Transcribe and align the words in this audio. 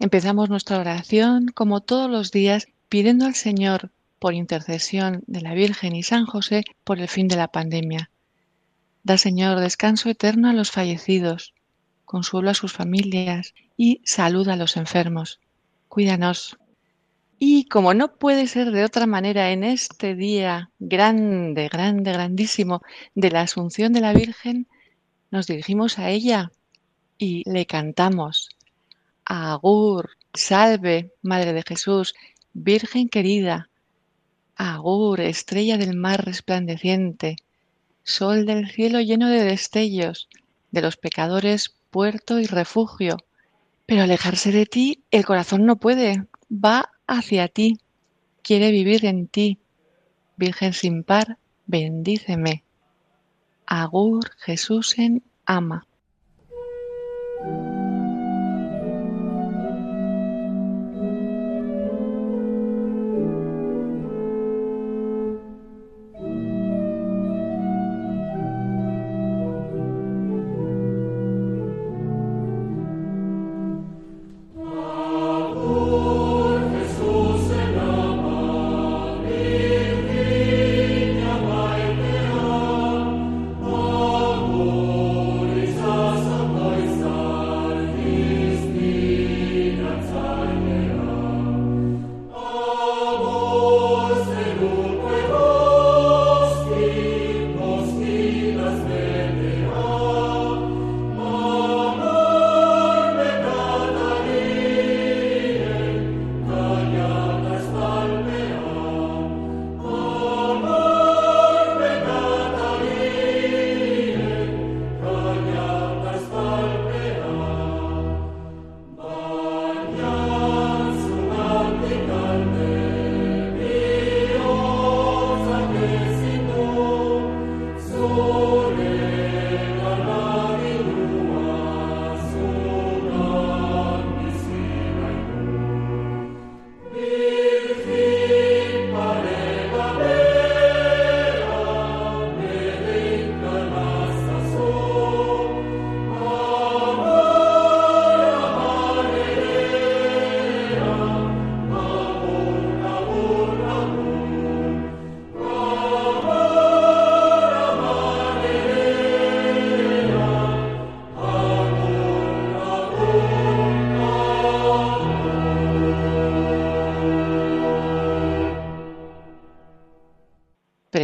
Empezamos 0.00 0.48
nuestra 0.48 0.78
oración, 0.78 1.48
como 1.48 1.80
todos 1.80 2.08
los 2.08 2.30
días, 2.30 2.68
pidiendo 2.88 3.26
al 3.26 3.34
Señor, 3.34 3.90
por 4.20 4.32
intercesión 4.32 5.24
de 5.26 5.40
la 5.40 5.54
Virgen 5.54 5.96
y 5.96 6.04
San 6.04 6.24
José, 6.24 6.62
por 6.84 7.00
el 7.00 7.08
fin 7.08 7.26
de 7.26 7.34
la 7.34 7.48
pandemia. 7.48 8.10
Da, 9.02 9.18
Señor, 9.18 9.58
descanso 9.58 10.08
eterno 10.08 10.48
a 10.48 10.52
los 10.52 10.70
fallecidos, 10.70 11.52
consuelo 12.04 12.50
a 12.50 12.54
sus 12.54 12.72
familias 12.72 13.54
y 13.76 14.00
salud 14.04 14.48
a 14.48 14.56
los 14.56 14.76
enfermos. 14.76 15.40
Cuídanos. 15.88 16.58
Y 17.40 17.64
como 17.64 17.92
no 17.92 18.14
puede 18.14 18.46
ser 18.46 18.70
de 18.70 18.84
otra 18.84 19.06
manera 19.06 19.50
en 19.50 19.64
este 19.64 20.14
día 20.14 20.70
grande, 20.78 21.68
grande, 21.68 22.12
grandísimo 22.12 22.82
de 23.14 23.30
la 23.30 23.42
Asunción 23.42 23.92
de 23.92 24.00
la 24.00 24.12
Virgen, 24.12 24.68
nos 25.30 25.46
dirigimos 25.48 25.98
a 25.98 26.10
ella 26.10 26.52
y 27.18 27.48
le 27.50 27.66
cantamos. 27.66 28.50
Agur, 29.30 30.16
salve, 30.32 31.12
Madre 31.20 31.52
de 31.52 31.62
Jesús, 31.62 32.14
Virgen 32.54 33.10
querida. 33.10 33.68
Agur, 34.56 35.20
estrella 35.20 35.76
del 35.76 35.94
mar 35.94 36.24
resplandeciente, 36.24 37.36
sol 38.02 38.46
del 38.46 38.70
cielo 38.70 39.02
lleno 39.02 39.28
de 39.28 39.44
destellos, 39.44 40.30
de 40.70 40.80
los 40.80 40.96
pecadores 40.96 41.74
puerto 41.90 42.40
y 42.40 42.46
refugio. 42.46 43.18
Pero 43.84 44.00
alejarse 44.00 44.50
de 44.50 44.64
ti 44.64 45.04
el 45.10 45.26
corazón 45.26 45.66
no 45.66 45.76
puede, 45.76 46.24
va 46.50 46.90
hacia 47.06 47.48
ti, 47.48 47.76
quiere 48.40 48.70
vivir 48.70 49.04
en 49.04 49.28
ti. 49.28 49.58
Virgen 50.38 50.72
sin 50.72 51.04
par, 51.04 51.36
bendíceme. 51.66 52.64
Agur 53.66 54.30
Jesús 54.38 54.98
en 54.98 55.22
ama. 55.44 55.86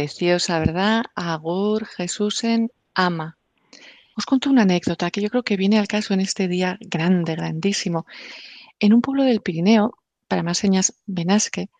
Preciosa, 0.05 0.59
¿verdad? 0.59 1.05
Agur 1.15 1.87
Jesús 1.87 2.43
en 2.43 2.71
ama. 2.93 3.39
Os 4.15 4.27
cuento 4.27 4.51
una 4.51 4.61
anécdota 4.61 5.09
que 5.09 5.19
yo 5.19 5.31
creo 5.31 5.41
que 5.41 5.57
viene 5.57 5.79
al 5.79 5.87
caso 5.87 6.13
en 6.13 6.19
este 6.19 6.47
día 6.47 6.77
grande, 6.79 7.33
grandísimo. 7.33 8.05
En 8.79 8.93
un 8.93 9.01
pueblo 9.01 9.23
del 9.23 9.41
Pirineo, 9.41 9.97
para 10.27 10.43
más 10.43 10.59
señas 10.59 10.93
Benasque, 11.07 11.71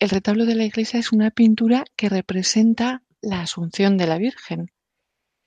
el 0.00 0.10
retablo 0.10 0.44
de 0.44 0.56
la 0.56 0.64
iglesia 0.64 0.98
es 0.98 1.12
una 1.12 1.30
pintura 1.30 1.84
que 1.94 2.08
representa 2.08 3.04
la 3.20 3.42
Asunción 3.42 3.96
de 3.96 4.08
la 4.08 4.18
Virgen. 4.18 4.72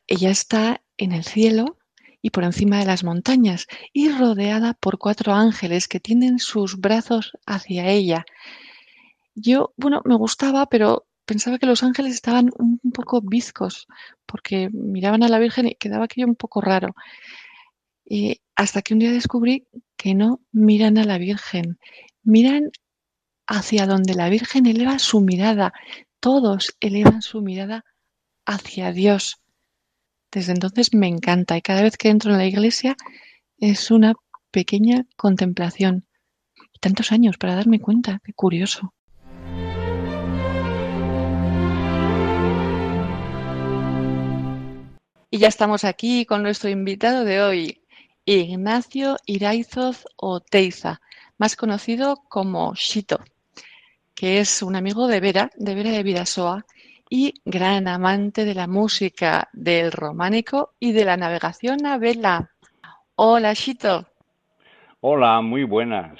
Ella 0.07 0.29
está 0.29 0.81
en 0.95 1.11
el 1.11 1.25
cielo 1.25 1.79
y 2.21 2.29
por 2.29 2.45
encima 2.45 2.79
de 2.79 2.85
las 2.85 3.03
montañas 3.03 3.67
y 3.91 4.07
rodeada 4.07 4.73
por 4.75 4.99
cuatro 4.99 5.33
ángeles 5.33 5.89
que 5.89 5.99
tienen 5.99 6.39
sus 6.39 6.79
brazos 6.79 7.33
hacia 7.45 7.89
ella. 7.89 8.25
Yo, 9.35 9.73
bueno, 9.75 10.01
me 10.05 10.15
gustaba, 10.15 10.67
pero 10.67 11.07
pensaba 11.25 11.57
que 11.57 11.65
los 11.65 11.83
ángeles 11.83 12.13
estaban 12.13 12.51
un, 12.57 12.79
poco 12.93 13.21
bizcos, 13.21 13.87
porque 14.25 14.69
miraban 14.71 15.23
a 15.23 15.29
la 15.29 15.39
Virgen 15.39 15.67
y 15.67 15.75
quedaba 15.75 16.05
aquello 16.05 16.27
un 16.27 16.35
poco 16.35 16.61
raro. 16.61 16.95
Y 18.05 18.41
hasta 18.55 18.81
que 18.81 18.93
un 18.93 18.99
día 18.99 19.11
descubrí 19.11 19.67
que 19.97 20.13
no 20.15 20.41
miran 20.51 20.97
a 20.97 21.03
la 21.05 21.17
Virgen, 21.17 21.79
miran 22.23 22.71
hacia 23.47 23.85
donde 23.85 24.15
la 24.15 24.29
Virgen 24.29 24.65
eleva 24.65 24.99
su 24.99 25.21
mirada. 25.21 25.73
Todos 26.19 26.75
elevan 26.79 27.21
su 27.21 27.41
mirada 27.41 27.83
hacia 28.45 28.91
Dios. 28.91 29.41
Desde 30.31 30.53
entonces 30.53 30.93
me 30.93 31.07
encanta 31.07 31.57
y 31.57 31.61
cada 31.61 31.81
vez 31.81 31.97
que 31.97 32.09
entro 32.09 32.31
en 32.31 32.37
la 32.37 32.45
iglesia 32.45 32.95
es 33.57 33.91
una 33.91 34.13
pequeña 34.51 35.05
contemplación. 35.17 36.05
tantos 36.79 37.11
años 37.11 37.37
para 37.37 37.55
darme 37.55 37.79
cuenta, 37.79 38.21
qué 38.23 38.33
curioso. 38.33 38.93
Y 45.33 45.37
ya 45.37 45.47
estamos 45.47 45.85
aquí 45.85 46.25
con 46.25 46.43
nuestro 46.43 46.69
invitado 46.69 47.23
de 47.23 47.41
hoy, 47.41 47.81
Ignacio 48.25 49.15
Iraizoz 49.25 50.03
Oteiza, 50.17 50.99
más 51.37 51.55
conocido 51.55 52.17
como 52.27 52.75
Shito, 52.75 53.21
que 54.13 54.41
es 54.41 54.61
un 54.61 54.75
amigo 54.75 55.07
de 55.07 55.21
Vera, 55.21 55.49
de 55.55 55.73
Vera 55.73 55.91
de 55.91 56.03
Vidasoa, 56.03 56.65
y 57.09 57.33
gran 57.45 57.87
amante 57.87 58.43
de 58.43 58.53
la 58.53 58.67
música, 58.67 59.47
del 59.53 59.93
románico 59.93 60.73
y 60.81 60.91
de 60.91 61.05
la 61.05 61.15
navegación 61.15 61.85
a 61.85 61.97
vela. 61.97 62.51
Hola, 63.15 63.53
Shito. 63.53 64.05
Hola, 64.99 65.39
muy 65.39 65.63
buenas. 65.63 66.19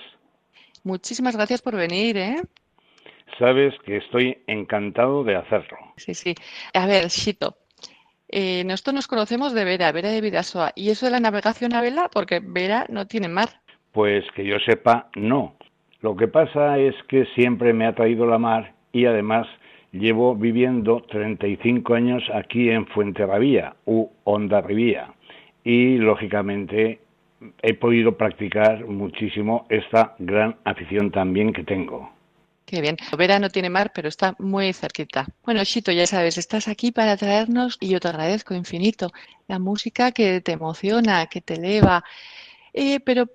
Muchísimas 0.86 1.36
gracias 1.36 1.62
por 1.62 1.76
venir, 1.76 2.16
¿eh? 2.16 2.42
Sabes 3.38 3.74
que 3.86 3.98
estoy 3.98 4.42
encantado 4.48 5.26
de 5.26 5.36
hacerlo. 5.36 5.78
Sí, 5.98 6.14
sí. 6.14 6.34
A 6.74 6.86
ver, 6.86 7.10
Shito, 7.10 7.58
eh, 8.32 8.64
nosotros 8.66 8.96
nos 8.96 9.08
conocemos 9.08 9.54
de 9.54 9.66
Vera, 9.66 9.92
Vera 9.92 10.10
de 10.10 10.22
Vidasoa. 10.22 10.72
¿Y 10.76 10.90
eso 10.90 11.06
de 11.06 11.12
la 11.12 11.20
navegación 11.20 11.74
a 11.74 11.82
vela? 11.82 12.10
Porque 12.12 12.42
Vera 12.44 12.86
no 12.90 13.08
tiene 13.08 13.28
mar. 13.28 13.50
Pues 13.92 14.24
que 14.36 14.46
yo 14.46 14.58
sepa, 14.66 15.10
no. 15.16 15.56
Lo 16.02 16.16
que 16.16 16.28
pasa 16.28 16.80
es 16.80 16.96
que 17.08 17.26
siempre 17.36 17.74
me 17.74 17.86
ha 17.86 17.94
traído 17.94 18.26
la 18.26 18.38
mar 18.38 18.74
y 18.92 19.06
además 19.06 19.48
llevo 19.92 20.36
viviendo 20.36 21.02
35 21.10 21.94
años 21.94 22.24
aquí 22.34 22.70
en 22.70 22.88
Fuenterrabía 22.88 23.76
u 23.86 24.08
Ondarribía 24.24 25.14
y 25.64 25.98
lógicamente 25.98 27.00
he 27.62 27.74
podido 27.74 28.18
practicar 28.18 28.86
muchísimo 28.86 29.66
esta 29.70 30.16
gran 30.20 30.56
afición 30.64 31.12
también 31.12 31.54
que 31.54 31.64
tengo. 31.64 32.10
Qué 32.72 32.80
bien. 32.80 32.96
Vera 33.18 33.38
no 33.38 33.50
tiene 33.50 33.70
mar, 33.70 33.92
pero 33.94 34.08
está 34.08 34.34
muy 34.40 34.72
cerquita. 34.72 35.26
Bueno, 35.44 35.62
Chito, 35.66 35.92
ya 35.92 36.08
sabes, 36.08 36.38
estás 36.38 36.70
aquí 36.70 36.94
para 36.94 37.18
traernos, 37.18 37.78
y 37.82 37.90
yo 37.90 38.00
te 38.00 38.08
agradezco 38.08 38.56
infinito, 38.56 39.12
la 39.50 39.60
música 39.60 40.14
que 40.14 40.40
te 40.40 40.54
emociona, 40.54 41.26
que 41.26 41.42
te 41.42 41.56
eleva. 41.56 42.02
Eh, 42.74 43.02
pero 43.02 43.26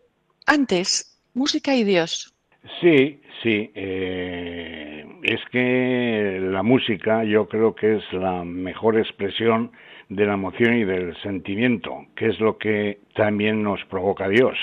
antes, 0.47 1.21
música 1.35 1.75
y 1.75 1.85
Dios. 1.85 2.33
Sí, 2.81 3.21
sí. 3.43 3.71
Eh, 3.75 5.05
es 5.23 5.41
que 5.53 6.38
la 6.41 6.62
música 6.62 7.23
yo 7.25 7.47
creo 7.47 7.75
que 7.75 7.97
es 7.97 8.12
la 8.15 8.43
mejor 8.43 8.99
expresión 8.99 9.71
de 10.09 10.25
la 10.25 10.33
emoción 10.33 10.79
y 10.79 10.85
del 10.85 11.15
sentimiento, 11.21 12.06
que 12.17 12.29
es 12.29 12.41
lo 12.41 12.56
que 12.56 13.00
también 13.15 13.62
nos 13.62 13.85
provoca 13.85 14.31
Dios. 14.31 14.56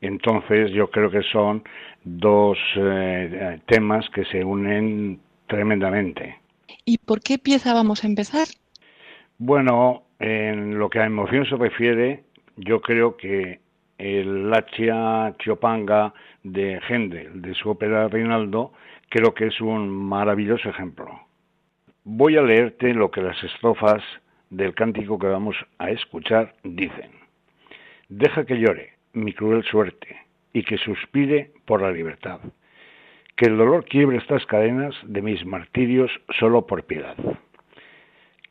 Entonces 0.00 0.70
yo 0.70 0.90
creo 0.90 1.10
que 1.10 1.22
son 1.30 1.62
dos 2.16 2.58
eh, 2.76 3.60
temas 3.66 4.08
que 4.10 4.24
se 4.24 4.44
unen 4.44 5.20
tremendamente. 5.46 6.38
¿Y 6.84 6.98
por 6.98 7.20
qué 7.20 7.38
pieza 7.38 7.74
vamos 7.74 8.04
a 8.04 8.06
empezar? 8.06 8.46
Bueno, 9.38 10.04
en 10.18 10.78
lo 10.78 10.88
que 10.88 11.00
a 11.00 11.06
emoción 11.06 11.44
se 11.46 11.56
refiere, 11.56 12.24
yo 12.56 12.80
creo 12.80 13.16
que 13.16 13.60
el 13.98 14.50
Lachia 14.50 15.34
Chopanga 15.38 16.14
de 16.42 16.80
Händel, 16.88 17.42
de 17.42 17.54
su 17.54 17.70
ópera 17.70 18.08
Reinaldo, 18.08 18.72
creo 19.10 19.34
que 19.34 19.46
es 19.46 19.60
un 19.60 19.88
maravilloso 19.88 20.68
ejemplo. 20.68 21.20
Voy 22.04 22.36
a 22.36 22.42
leerte 22.42 22.94
lo 22.94 23.10
que 23.10 23.20
las 23.20 23.42
estrofas 23.42 24.02
del 24.50 24.74
cántico 24.74 25.18
que 25.18 25.26
vamos 25.26 25.56
a 25.78 25.90
escuchar 25.90 26.54
dicen. 26.64 27.10
Deja 28.08 28.46
que 28.46 28.58
llore 28.58 28.94
mi 29.12 29.34
cruel 29.34 29.62
suerte 29.64 30.27
y 30.52 30.62
que 30.64 30.78
suspire 30.78 31.52
por 31.66 31.82
la 31.82 31.90
libertad. 31.90 32.40
Que 33.36 33.46
el 33.46 33.56
dolor 33.56 33.84
quiebre 33.84 34.18
estas 34.18 34.44
cadenas 34.46 34.94
de 35.04 35.22
mis 35.22 35.44
martirios 35.46 36.10
solo 36.38 36.66
por 36.66 36.84
piedad. 36.84 37.16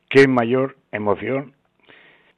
Qué 0.10 0.28
mayor 0.28 0.78
emoción 0.92 1.54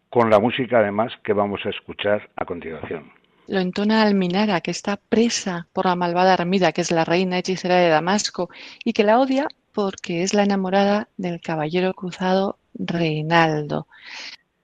con 0.09 0.29
la 0.29 0.39
música 0.39 0.79
además 0.79 1.13
que 1.23 1.33
vamos 1.33 1.65
a 1.65 1.69
escuchar 1.69 2.29
a 2.35 2.45
continuación. 2.45 3.11
Lo 3.47 3.59
entona 3.59 4.03
Alminara, 4.03 4.61
que 4.61 4.71
está 4.71 4.97
presa 4.97 5.67
por 5.73 5.85
la 5.85 5.95
malvada 5.95 6.33
Armida, 6.33 6.71
que 6.71 6.81
es 6.81 6.91
la 6.91 7.06
reina 7.06 7.39
hechicera 7.39 7.77
de 7.77 7.89
Damasco, 7.89 8.50
y 8.83 8.94
que 8.94 9.03
la 9.03 9.19
odia 9.19 9.47
porque 9.73 10.23
es 10.23 10.33
la 10.33 10.44
enamorada 10.44 11.07
del 11.17 11.41
caballero 11.41 11.94
cruzado 11.94 12.57
Reinaldo. 12.73 13.88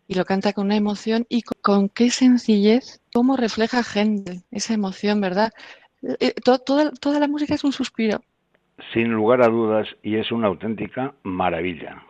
Y 0.08 0.16
lo 0.16 0.26
canta 0.26 0.54
con 0.54 0.66
una 0.66 0.76
emoción 0.76 1.26
y 1.30 1.42
con, 1.42 1.90
qué 1.90 2.10
sencillez, 2.12 3.02
cómo 3.14 3.38
refleja 3.38 3.84
gente 3.84 4.42
esa 4.52 4.74
emoción, 4.74 5.20
¿verdad? 5.20 5.52
Eh, 6.20 6.34
toda 6.44 7.20
la 7.20 7.28
música 7.28 7.56
es 7.56 7.64
un 7.64 7.72
suspiro. 7.72 8.22
Sin 8.94 9.12
lugar 9.12 9.42
a 9.42 9.48
dudas, 9.48 9.88
y 10.04 10.18
es 10.18 10.32
una 10.32 10.48
auténtica 10.48 11.16
maravilla. 11.24 12.04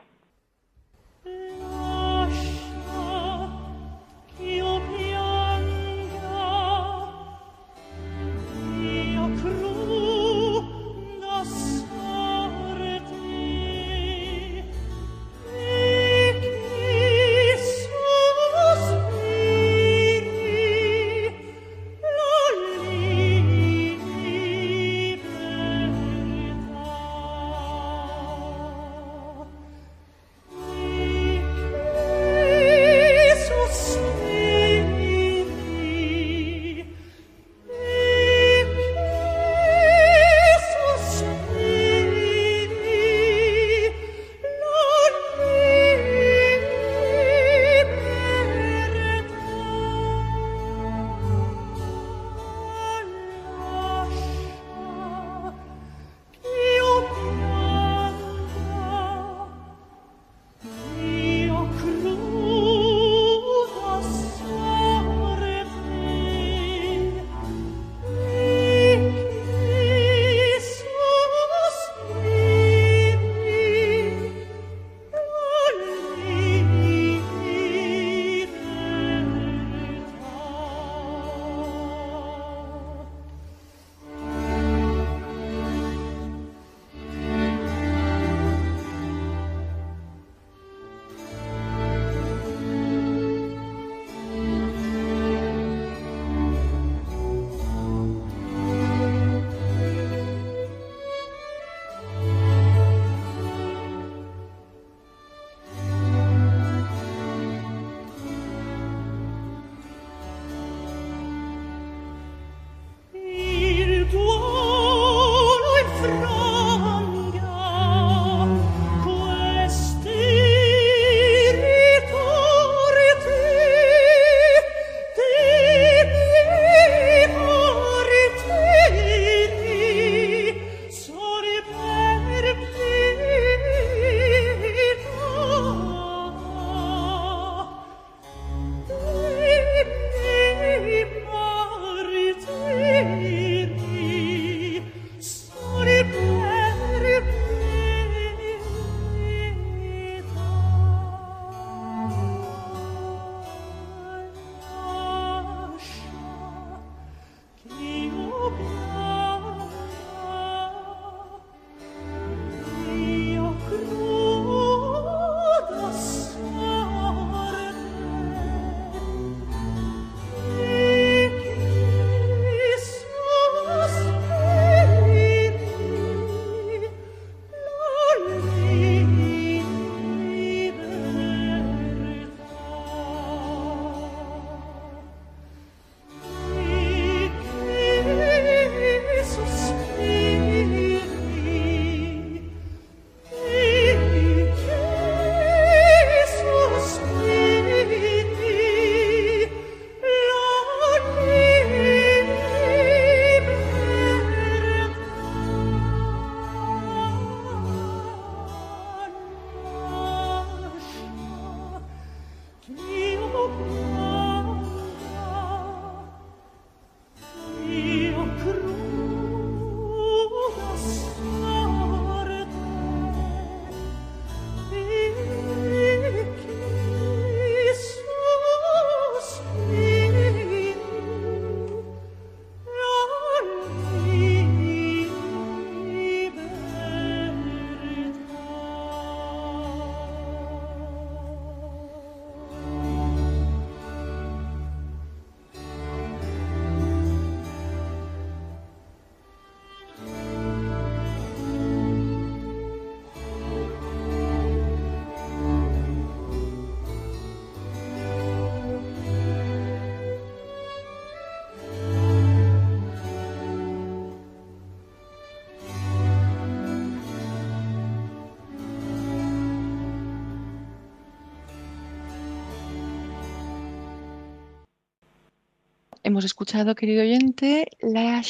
Hemos 276.15 276.23
escuchado, 276.23 276.75
querido 276.75 277.01
oyente, 277.01 277.65
la 277.81 278.21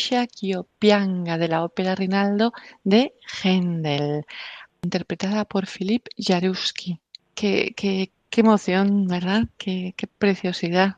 Pianga 0.79 1.37
de 1.37 1.47
la 1.47 1.63
ópera 1.63 1.93
Rinaldo 1.93 2.51
de 2.83 3.13
Händel, 3.43 4.25
interpretada 4.81 5.45
por 5.45 5.67
Philippe 5.67 6.09
Jaruski. 6.17 6.97
Qué, 7.35 7.75
qué, 7.77 8.09
emoción, 8.35 9.05
¿verdad? 9.05 9.43
Qué, 9.59 9.93
preciosidad. 10.17 10.95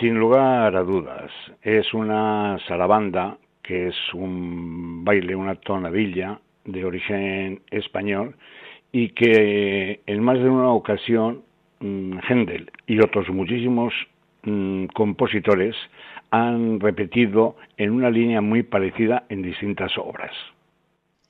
Sin 0.00 0.18
lugar 0.18 0.74
a 0.74 0.82
dudas, 0.82 1.30
es 1.62 1.94
una 1.94 2.58
sarabanda 2.66 3.38
que 3.62 3.86
es 3.86 3.96
un 4.12 5.04
baile, 5.04 5.36
una 5.36 5.54
tonadilla 5.54 6.40
de 6.64 6.84
origen 6.84 7.62
español 7.70 8.34
y 8.90 9.10
que 9.10 10.00
en 10.06 10.24
más 10.24 10.40
de 10.40 10.48
una 10.48 10.72
ocasión 10.72 11.44
Händel 11.78 12.64
mm, 12.64 12.92
y 12.92 12.98
otros 12.98 13.28
muchísimos 13.28 13.94
Mm, 14.42 14.86
compositores 14.94 15.76
han 16.30 16.80
repetido 16.80 17.56
en 17.76 17.90
una 17.90 18.08
línea 18.10 18.40
muy 18.40 18.62
parecida 18.62 19.24
en 19.28 19.42
distintas 19.42 19.92
obras. 19.98 20.32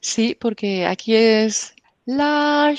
Sí, 0.01 0.37
porque 0.39 0.87
aquí 0.87 1.17
es 1.17 1.75
la 2.07 2.73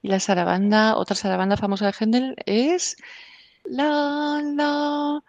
y 0.00 0.08
la 0.08 0.20
sarabanda, 0.20 0.96
otra 0.96 1.16
sarabanda 1.16 1.56
famosa 1.56 1.86
de 1.86 1.92
Händel 1.92 2.36
es 2.46 2.96
la 3.64 4.40
la 4.54 5.20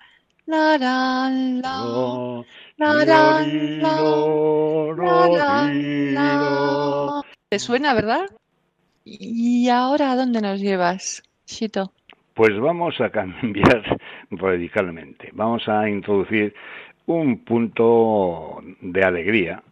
la 0.45 0.77
la 0.77 1.29
la. 1.61 2.45
La 2.77 2.93
la 3.03 3.43
la 6.13 7.23
¿Te 7.49 7.59
suena, 7.59 7.93
verdad? 7.93 8.29
¿Y 9.11 9.69
ahora 9.69 10.11
a 10.11 10.15
dónde 10.15 10.39
nos 10.39 10.59
llevas, 10.59 11.23
Chito? 11.45 11.91
Pues 12.35 12.59
vamos 12.59 13.01
a 13.01 13.09
cambiar 13.09 13.97
radicalmente. 14.29 15.31
Vamos 15.33 15.67
a 15.67 15.89
introducir 15.89 16.53
un 17.07 17.43
punto 17.43 18.61
de 18.81 19.03
alegría 19.03 19.63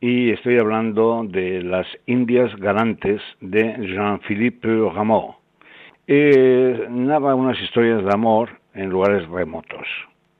y 0.00 0.30
estoy 0.30 0.58
hablando 0.58 1.22
de 1.28 1.62
las 1.62 1.86
Indias 2.06 2.56
Galantes 2.56 3.20
de 3.42 3.76
Jean-Philippe 3.78 4.68
Rameau. 4.94 5.34
Eh, 6.06 6.86
narra 6.88 7.34
unas 7.34 7.60
historias 7.60 8.02
de 8.02 8.10
amor 8.10 8.58
en 8.72 8.88
lugares 8.88 9.28
remotos. 9.28 9.86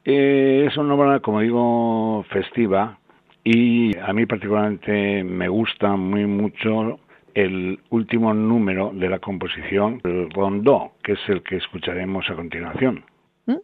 Eh, 0.07 0.65
es 0.67 0.77
una 0.79 0.95
obra, 0.95 1.21
como 1.21 1.41
digo, 1.41 2.25
festiva 2.31 2.99
y 3.45 3.95
a 3.99 4.15
mí 4.15 4.25
particularmente 4.25 5.23
me 5.23 5.49
gusta 5.49 5.97
muy 5.97 6.25
mucho 6.25 6.99
el 7.35 7.81
último 7.91 8.35
número 8.35 8.93
de 8.95 9.09
la 9.09 9.19
composición, 9.19 10.01
el 10.05 10.31
rondó, 10.31 10.93
que 11.03 11.13
es 11.13 11.21
el 11.29 11.43
que 11.43 11.57
escucharemos 11.57 12.29
a 12.31 12.35
continuación. 12.35 13.05
¿Mm? 13.47 13.57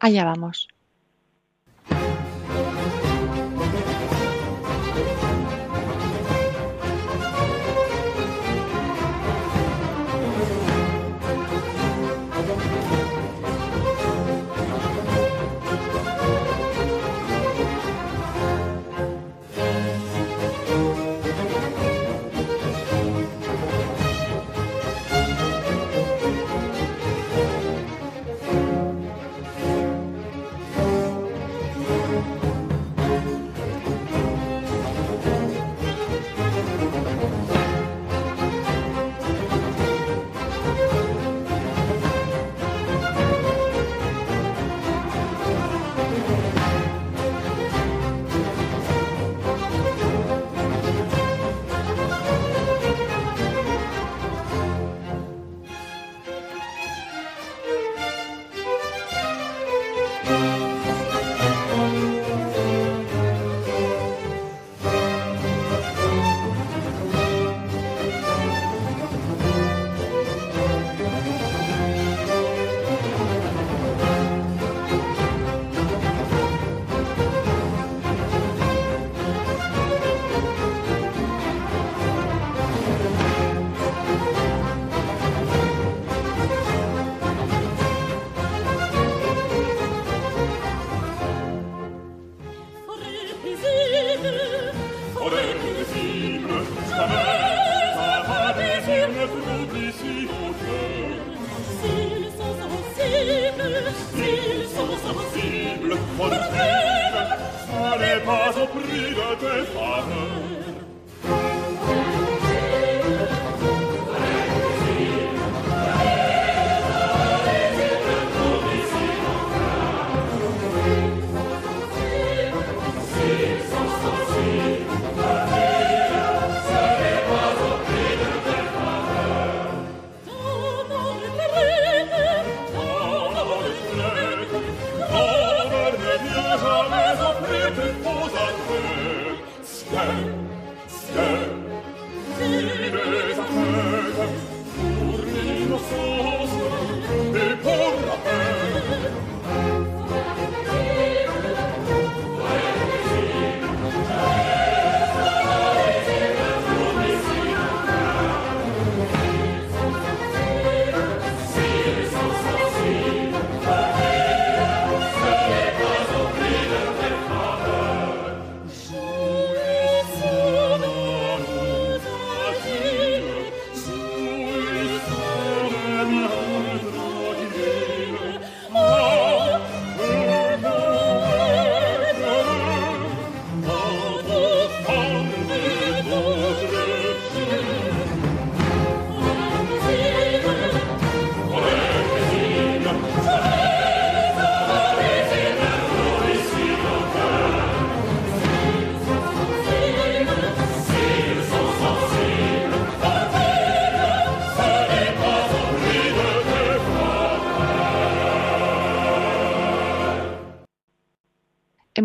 Allá 0.00 0.24
vamos. 0.24 0.68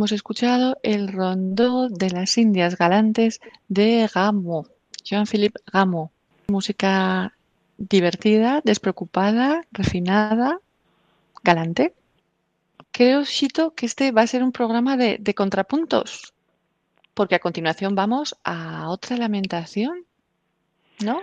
Hemos 0.10 0.18
escuchado 0.18 0.80
el 0.82 1.08
rondó 1.08 1.88
de 1.88 2.10
las 2.10 2.36
Indias 2.40 2.76
Galantes 2.80 3.40
de 3.68 4.10
Gameau, 4.12 4.66
Jean-Philippe 5.04 5.60
Gameau. 5.72 6.10
Música 6.48 7.36
divertida, 7.78 8.62
despreocupada, 8.64 9.66
refinada, 9.72 10.58
galante. 11.44 11.94
Creo, 12.92 13.24
Chito, 13.24 13.76
que 13.76 13.86
este 13.86 14.12
va 14.12 14.24
a 14.24 14.28
ser 14.28 14.42
un 14.42 14.52
programa 14.52 14.98
de, 14.98 15.18
de 15.20 15.36
contrapuntos, 15.36 16.34
porque 17.14 17.36
a 17.36 17.40
continuación 17.40 17.94
vamos 17.94 18.36
a 18.44 18.90
otra 18.90 19.16
lamentación, 19.16 20.06
¿no? 21.06 21.22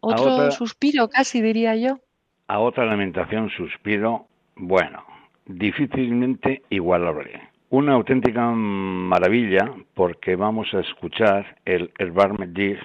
Otro 0.00 0.32
otra- 0.34 0.52
suspiro, 0.52 1.08
casi 1.08 1.42
diría 1.42 1.74
yo. 1.74 1.98
A 2.46 2.60
otra 2.60 2.86
lamentación, 2.86 3.50
suspiro, 3.50 4.28
bueno, 4.54 5.02
difícilmente 5.44 6.62
igualable. 6.70 7.47
Una 7.70 7.92
auténtica 7.92 8.46
maravilla 8.50 9.70
porque 9.92 10.36
vamos 10.36 10.72
a 10.72 10.80
escuchar 10.80 11.58
el 11.66 11.90
Herbar 11.98 12.38
Medjid 12.38 12.78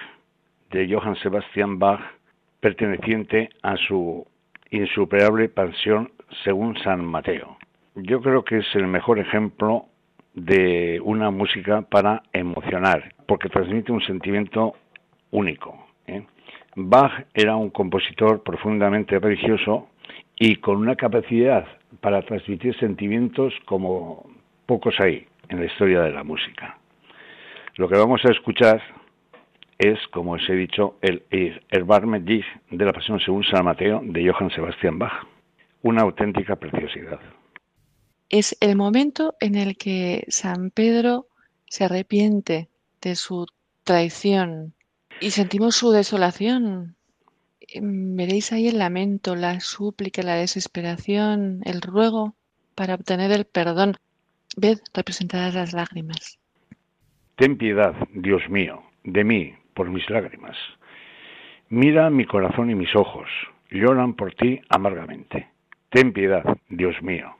de 0.70 0.94
Johann 0.94 1.16
Sebastian 1.16 1.78
Bach 1.78 2.00
perteneciente 2.60 3.48
a 3.62 3.78
su 3.78 4.26
insuperable 4.70 5.48
pasión 5.48 6.12
según 6.44 6.76
San 6.80 7.02
Mateo. 7.02 7.56
Yo 7.94 8.20
creo 8.20 8.44
que 8.44 8.58
es 8.58 8.66
el 8.74 8.86
mejor 8.86 9.18
ejemplo 9.18 9.86
de 10.34 11.00
una 11.02 11.30
música 11.30 11.80
para 11.80 12.22
emocionar, 12.34 13.14
porque 13.26 13.48
transmite 13.48 13.90
un 13.90 14.02
sentimiento 14.02 14.74
único. 15.30 15.86
¿eh? 16.06 16.26
Bach 16.76 17.24
era 17.32 17.56
un 17.56 17.70
compositor 17.70 18.42
profundamente 18.42 19.18
religioso 19.18 19.88
y 20.38 20.56
con 20.56 20.76
una 20.76 20.94
capacidad 20.94 21.66
para 22.02 22.20
transmitir 22.20 22.76
sentimientos 22.76 23.54
como 23.64 24.28
pocos 24.66 24.94
hay 25.00 25.26
en 25.48 25.60
la 25.60 25.66
historia 25.66 26.00
de 26.00 26.12
la 26.12 26.24
música. 26.24 26.78
Lo 27.76 27.88
que 27.88 27.96
vamos 27.96 28.20
a 28.24 28.32
escuchar 28.32 28.82
es, 29.78 29.98
como 30.12 30.32
os 30.32 30.48
he 30.48 30.54
dicho, 30.54 30.96
el 31.02 31.22
Medjid 32.06 32.44
de 32.70 32.84
la 32.84 32.92
Pasión 32.92 33.20
según 33.20 33.44
San 33.44 33.64
Mateo 33.64 34.00
de 34.04 34.30
Johann 34.30 34.50
Sebastian 34.50 34.98
Bach. 34.98 35.26
Una 35.82 36.02
auténtica 36.02 36.56
preciosidad. 36.56 37.20
Es 38.30 38.56
el 38.60 38.76
momento 38.76 39.34
en 39.40 39.54
el 39.54 39.76
que 39.76 40.24
San 40.28 40.70
Pedro 40.70 41.26
se 41.66 41.84
arrepiente 41.84 42.68
de 43.02 43.16
su 43.16 43.46
traición 43.82 44.72
y 45.20 45.30
sentimos 45.30 45.76
su 45.76 45.90
desolación. 45.90 46.96
Em, 47.60 48.16
Veréis 48.16 48.52
ahí 48.52 48.68
el 48.68 48.78
lamento, 48.78 49.36
la 49.36 49.60
súplica, 49.60 50.22
la 50.22 50.36
desesperación, 50.36 51.60
el 51.64 51.82
ruego 51.82 52.34
para 52.74 52.94
obtener 52.94 53.30
el 53.32 53.44
perdón. 53.44 53.96
Ved 54.56 54.78
representadas 54.94 55.54
las 55.54 55.72
lágrimas. 55.72 56.38
Ten 57.36 57.56
piedad, 57.56 57.94
Dios 58.14 58.48
mío, 58.48 58.82
de 59.02 59.24
mí, 59.24 59.54
por 59.74 59.90
mis 59.90 60.08
lágrimas. 60.08 60.56
Mira 61.68 62.10
mi 62.10 62.24
corazón 62.24 62.70
y 62.70 62.74
mis 62.74 62.94
ojos, 62.94 63.28
lloran 63.70 64.14
por 64.14 64.34
ti 64.34 64.60
amargamente. 64.68 65.48
Ten 65.90 66.12
piedad, 66.12 66.44
Dios 66.68 66.94
mío. 67.02 67.34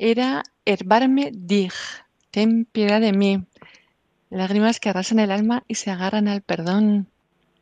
Era 0.00 0.42
Herbarme 0.64 1.30
dig, 1.30 1.72
ten 2.30 2.64
piedad 2.64 3.02
de 3.02 3.12
mí. 3.12 3.44
Lágrimas 4.30 4.80
que 4.80 4.88
arrasan 4.88 5.18
el 5.18 5.30
alma 5.30 5.62
y 5.68 5.74
se 5.74 5.90
agarran 5.90 6.26
al 6.26 6.40
perdón. 6.40 7.06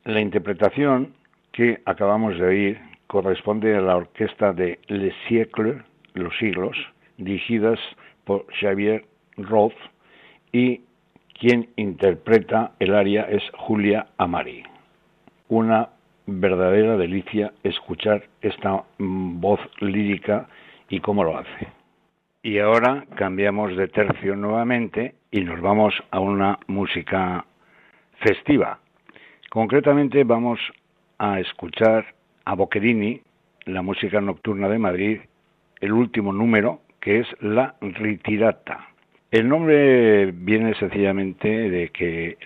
La 0.04 0.20
interpretación 0.20 1.14
que 1.50 1.82
acabamos 1.84 2.38
de 2.38 2.46
oír 2.46 2.80
corresponde 3.08 3.76
a 3.76 3.80
la 3.80 3.96
orquesta 3.96 4.52
de 4.52 4.78
Le 4.86 5.12
Siècle, 5.26 5.82
Los 6.14 6.32
Siglos, 6.38 6.76
dirigidas 7.16 7.80
por 8.24 8.46
Xavier 8.60 9.04
Roth 9.36 9.74
y 10.52 10.82
quien 11.40 11.70
interpreta 11.74 12.72
el 12.78 12.94
aria 12.94 13.22
es 13.22 13.42
Julia 13.58 14.06
Amari. 14.16 14.62
Una 15.48 15.88
verdadera 16.26 16.96
delicia 16.96 17.52
escuchar 17.64 18.28
esta 18.42 18.84
voz 18.98 19.60
lírica 19.80 20.48
y 20.88 21.00
cómo 21.00 21.24
lo 21.24 21.38
hace. 21.38 21.77
Y 22.42 22.58
ahora 22.58 23.04
cambiamos 23.16 23.76
de 23.76 23.88
tercio 23.88 24.36
nuevamente 24.36 25.14
y 25.32 25.40
nos 25.40 25.60
vamos 25.60 25.94
a 26.12 26.20
una 26.20 26.58
música 26.68 27.44
festiva. 28.20 28.78
Concretamente 29.50 30.22
vamos 30.22 30.60
a 31.18 31.40
escuchar 31.40 32.06
a 32.44 32.54
Boccherini, 32.54 33.20
la 33.64 33.82
música 33.82 34.20
nocturna 34.20 34.68
de 34.68 34.78
Madrid, 34.78 35.20
el 35.80 35.92
último 35.92 36.32
número, 36.32 36.80
que 37.00 37.20
es 37.20 37.26
La 37.40 37.74
Ritirata. 37.80 38.88
El 39.32 39.48
nombre 39.48 40.30
viene 40.32 40.74
sencillamente 40.74 41.48
de 41.48 41.88
que 41.88 42.38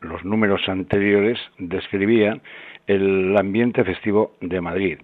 los 0.00 0.24
números 0.24 0.68
anteriores 0.68 1.38
describían 1.58 2.42
el 2.86 3.34
ambiente 3.38 3.84
festivo 3.84 4.36
de 4.42 4.60
Madrid 4.60 4.98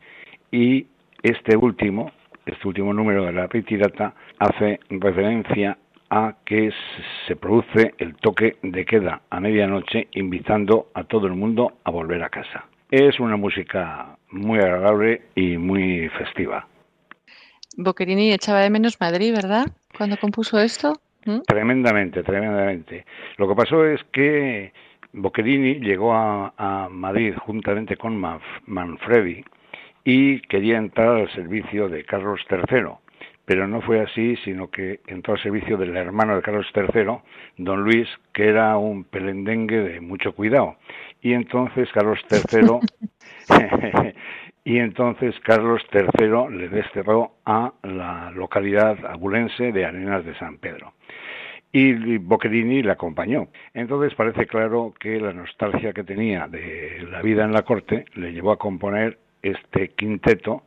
y 0.51 0.87
este 1.23 1.57
último, 1.57 2.13
este 2.47 2.69
último 2.69 2.93
número 2.93 3.25
de 3.25 3.33
La 3.33 3.47
Ritirata, 3.47 4.15
hace 4.39 4.81
referencia 4.91 5.79
a 6.11 6.37
que 6.45 6.71
se 7.27 7.37
produce 7.37 7.95
el 7.99 8.15
toque 8.17 8.57
de 8.63 8.85
queda 8.85 9.23
a 9.31 9.41
medianoche 9.41 10.09
invitando 10.13 10.89
a 10.95 11.05
todo 11.05 11.27
el 11.27 11.35
mundo 11.35 11.79
a 11.85 11.91
volver 11.91 12.23
a 12.23 12.29
casa. 12.29 12.67
Es 12.91 13.19
una 13.19 13.37
música 13.37 14.17
muy 14.31 14.59
agradable 14.59 15.23
y 15.35 15.57
muy 15.57 16.09
festiva. 16.11 16.69
Boccherini 17.77 18.33
echaba 18.33 18.61
de 18.61 18.71
menos 18.71 19.01
Madrid, 19.01 19.35
¿verdad? 19.35 19.67
Cuando 19.97 20.17
compuso 20.17 20.61
esto. 20.61 21.01
Tremendamente, 21.47 22.23
tremendamente. 22.23 23.07
Lo 23.39 23.49
que 23.49 23.55
pasó 23.55 23.85
es 23.87 24.01
que 24.13 24.73
Boccherini 25.13 25.81
llegó 25.81 26.13
a, 26.13 26.89
Madrid 26.91 27.35
juntamente 27.39 27.97
con 27.97 28.17
Manfredi 28.67 29.45
y 30.05 30.41
quería 30.43 30.79
entrar 30.79 31.17
al 31.17 31.31
servicio 31.33 31.89
de 31.89 32.05
Carlos 32.05 32.41
III 32.51 33.05
pero 33.45 33.69
no 33.69 33.83
fue 33.83 34.01
así, 34.01 34.37
sino 34.37 34.71
que 34.71 35.01
entró 35.07 35.35
al 35.35 35.43
servicio 35.43 35.77
del 35.77 35.97
hermano 35.97 36.37
de 36.37 36.43
Carlos 36.43 36.67
III, 36.75 37.19
don 37.59 37.83
Luis, 37.83 38.09
que 38.33 38.49
era 38.49 38.77
un 38.79 39.05
pelendengue 39.05 39.81
de 39.81 40.01
mucho 40.01 40.35
cuidado. 40.35 40.77
Y 41.21 41.35
entonces 41.35 41.91
Carlos 41.93 42.19
III 42.31 42.81
y 44.65 44.79
entonces 44.79 45.39
Carlos 45.41 45.83
III 45.93 46.57
le 46.57 46.69
desterró 46.69 47.33
a 47.45 47.73
la 47.83 48.31
localidad 48.31 49.05
abulense 49.05 49.73
de 49.73 49.85
Arenas 49.85 50.25
de 50.25 50.35
San 50.37 50.57
Pedro. 50.59 50.95
Y 51.71 52.19
Boccherini 52.19 52.83
le 52.83 52.93
acompañó. 52.93 53.49
Entonces 53.75 54.15
parece 54.15 54.47
claro 54.47 54.95
que 54.99 55.21
la 55.21 55.33
nostalgia 55.33 55.93
que 55.93 56.05
tenía 56.05 56.47
de 56.47 57.05
la 57.11 57.21
vida 57.21 57.45
en 57.45 57.53
la 57.53 57.63
corte 57.63 58.05
le 58.15 58.33
llevó 58.33 58.53
a 58.53 58.59
componer 58.59 59.19
este 59.45 59.89
quinteto 59.91 60.63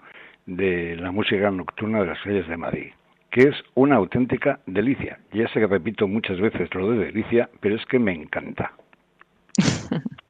de 0.46 0.96
la 0.96 1.12
música 1.12 1.52
nocturna 1.52 2.00
de 2.00 2.06
las 2.08 2.22
calles 2.22 2.48
de 2.48 2.58
Madrid, 2.58 2.92
que 3.32 3.50
es 3.50 3.56
una 3.74 3.98
auténtica 3.98 4.60
delicia. 4.66 5.20
Ya 5.34 5.48
sé 5.50 5.60
que 5.60 5.68
repito 5.68 6.08
muchas 6.08 6.40
veces 6.40 6.74
lo 6.74 6.92
de 6.92 7.06
delicia, 7.06 7.50
pero 7.60 7.76
es 7.76 7.86
que 7.86 8.00
me 8.00 8.13
encanta. 8.13 8.72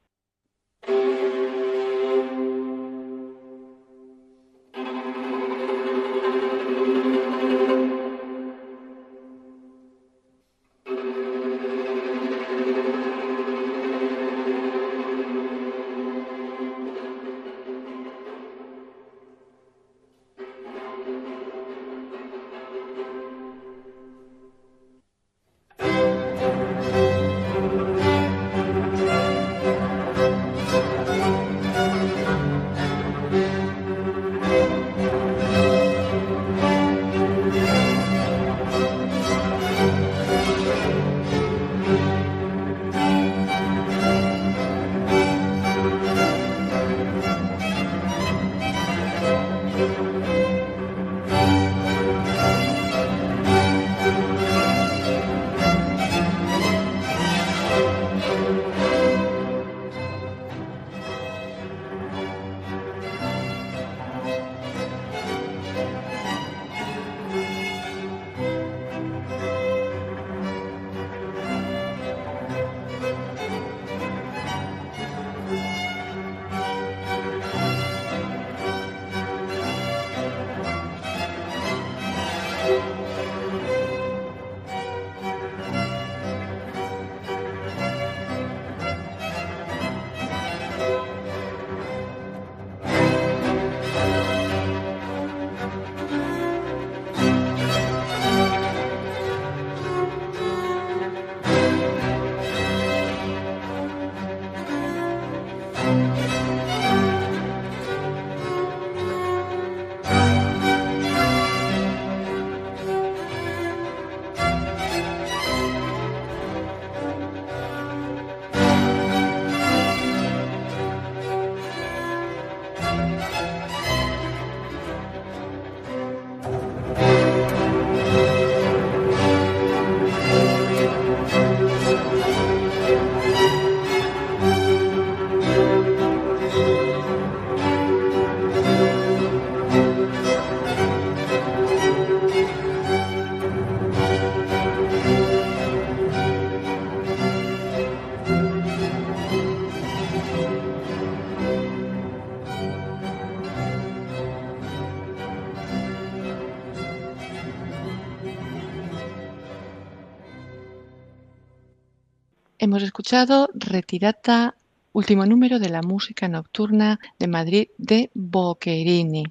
Hemos 162.68 162.84
escuchado 162.84 163.50
Retirata, 163.54 164.54
último 164.92 165.26
número 165.26 165.58
de 165.58 165.70
la 165.70 165.82
música 165.82 166.28
nocturna 166.28 167.00
de 167.18 167.28
Madrid 167.28 167.70
de 167.78 168.10
Boccherini. 168.14 169.24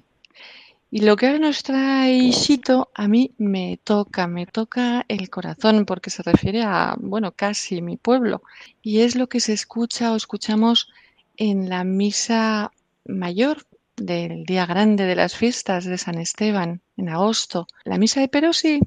Y 0.89 1.01
lo 1.01 1.15
que 1.15 1.27
ahora 1.27 1.37
nos 1.37 1.61
trae 1.61 2.13
Ishito 2.13 2.89
a 2.95 3.07
mí 3.07 3.35
me 3.37 3.79
toca, 3.83 4.25
me 4.25 4.47
toca 4.47 5.05
el 5.07 5.29
corazón 5.29 5.85
porque 5.85 6.09
se 6.09 6.23
refiere 6.23 6.63
a, 6.63 6.95
bueno, 6.97 7.31
casi 7.33 7.83
mi 7.83 7.95
pueblo. 7.95 8.41
Y 8.81 9.01
es 9.01 9.15
lo 9.15 9.27
que 9.27 9.39
se 9.39 9.53
escucha 9.53 10.13
o 10.13 10.15
escuchamos 10.15 10.91
en 11.37 11.69
la 11.69 11.83
misa 11.83 12.71
mayor 13.05 13.57
del 13.97 14.45
día 14.45 14.65
grande 14.65 15.05
de 15.05 15.15
las 15.15 15.35
fiestas 15.35 15.85
de 15.85 15.99
San 15.99 16.17
Esteban, 16.17 16.81
en 16.97 17.09
agosto. 17.09 17.67
La 17.85 17.99
misa 17.99 18.19
de 18.19 18.29
Perosi. 18.29 18.79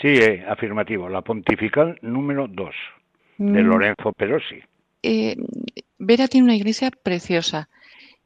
Sí, 0.00 0.08
eh, 0.08 0.46
afirmativo, 0.48 1.10
la 1.10 1.20
pontifical 1.20 1.98
número 2.00 2.48
2 2.48 2.74
de 3.38 3.62
Mm, 3.62 3.66
Lorenzo 3.68 4.12
Perosi. 4.12 4.60
eh, 5.02 5.36
Vera 5.98 6.28
tiene 6.28 6.44
una 6.44 6.56
iglesia 6.56 6.90
preciosa 6.90 7.68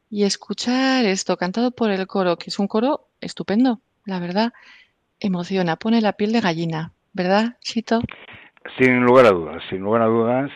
y 0.09 0.25
escuchar 0.25 1.05
esto 1.05 1.37
cantado 1.37 1.70
por 1.70 1.90
el 1.90 2.07
coro, 2.07 2.37
que 2.37 2.51
es 2.51 2.59
un 2.59 2.66
coro 2.68 3.09
estupendo, 3.20 3.81
la 4.07 4.18
verdad, 4.18 4.53
emociona, 5.20 5.77
pone 5.77 6.01
la 6.01 6.14
piel 6.14 6.33
de 6.33 6.40
gallina, 6.40 6.92
¿verdad, 7.12 7.57
Chito? 7.61 8.01
Sin 8.79 9.05
lugar 9.05 9.27
a 9.27 9.31
dudas, 9.31 9.62
sin 9.70 9.81
lugar 9.81 10.03
a 10.03 10.07
dudas, 10.07 10.51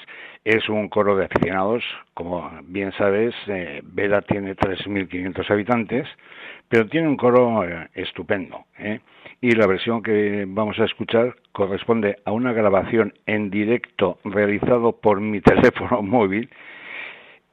es 0.44 0.68
un 0.68 0.88
coro 0.88 1.16
de 1.16 1.24
aficionados. 1.26 1.82
Como 2.14 2.50
bien 2.64 2.92
sabes, 2.98 3.34
eh, 3.46 3.80
Vera 3.84 4.22
tiene 4.22 4.54
3.500 4.54 5.50
habitantes, 5.50 6.06
pero 6.68 6.86
tiene 6.86 7.08
un 7.08 7.16
coro 7.16 7.64
eh, 7.64 7.88
estupendo. 7.94 8.64
¿eh? 8.78 9.00
Y 9.40 9.52
la 9.52 9.66
versión 9.66 10.02
que 10.02 10.44
vamos 10.48 10.78
a 10.78 10.84
escuchar 10.84 11.36
corresponde 11.52 12.16
a 12.24 12.32
una 12.32 12.52
grabación 12.52 13.14
en 13.26 13.50
directo 13.50 14.18
realizado 14.24 14.92
por 14.92 15.20
mi 15.20 15.40
teléfono 15.42 16.02
móvil 16.02 16.48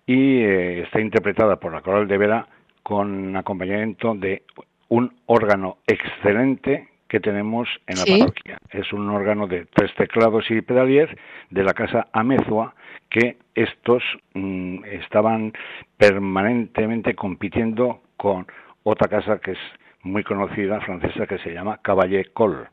y 0.05 0.39
eh, 0.41 0.81
está 0.83 0.99
interpretada 0.99 1.57
por 1.59 1.71
la 1.73 1.81
Coral 1.81 2.07
de 2.07 2.17
Vera 2.17 2.47
con 2.83 3.35
acompañamiento 3.35 4.15
de 4.15 4.43
un 4.89 5.13
órgano 5.27 5.77
excelente 5.87 6.87
que 7.07 7.19
tenemos 7.19 7.67
en 7.87 7.97
la 7.97 8.03
Sí. 8.03 8.19
parroquia. 8.19 8.57
Es 8.71 8.91
un 8.93 9.09
órgano 9.09 9.45
de 9.45 9.65
tres 9.65 9.93
teclados 9.95 10.49
y 10.49 10.61
pedalier 10.61 11.17
de 11.49 11.63
la 11.63 11.73
casa 11.73 12.07
Amezua 12.13 12.73
que 13.09 13.37
estos 13.53 14.01
mm, 14.33 14.85
estaban 14.85 15.51
permanentemente 15.97 17.13
compitiendo 17.13 18.01
con 18.15 18.47
otra 18.83 19.07
casa 19.07 19.39
que 19.39 19.51
es 19.51 19.59
muy 20.03 20.23
conocida 20.23 20.81
francesa 20.81 21.27
que 21.27 21.37
se 21.39 21.51
llama 21.51 21.79
Cavalier 21.81 22.31
Col. 22.33 22.67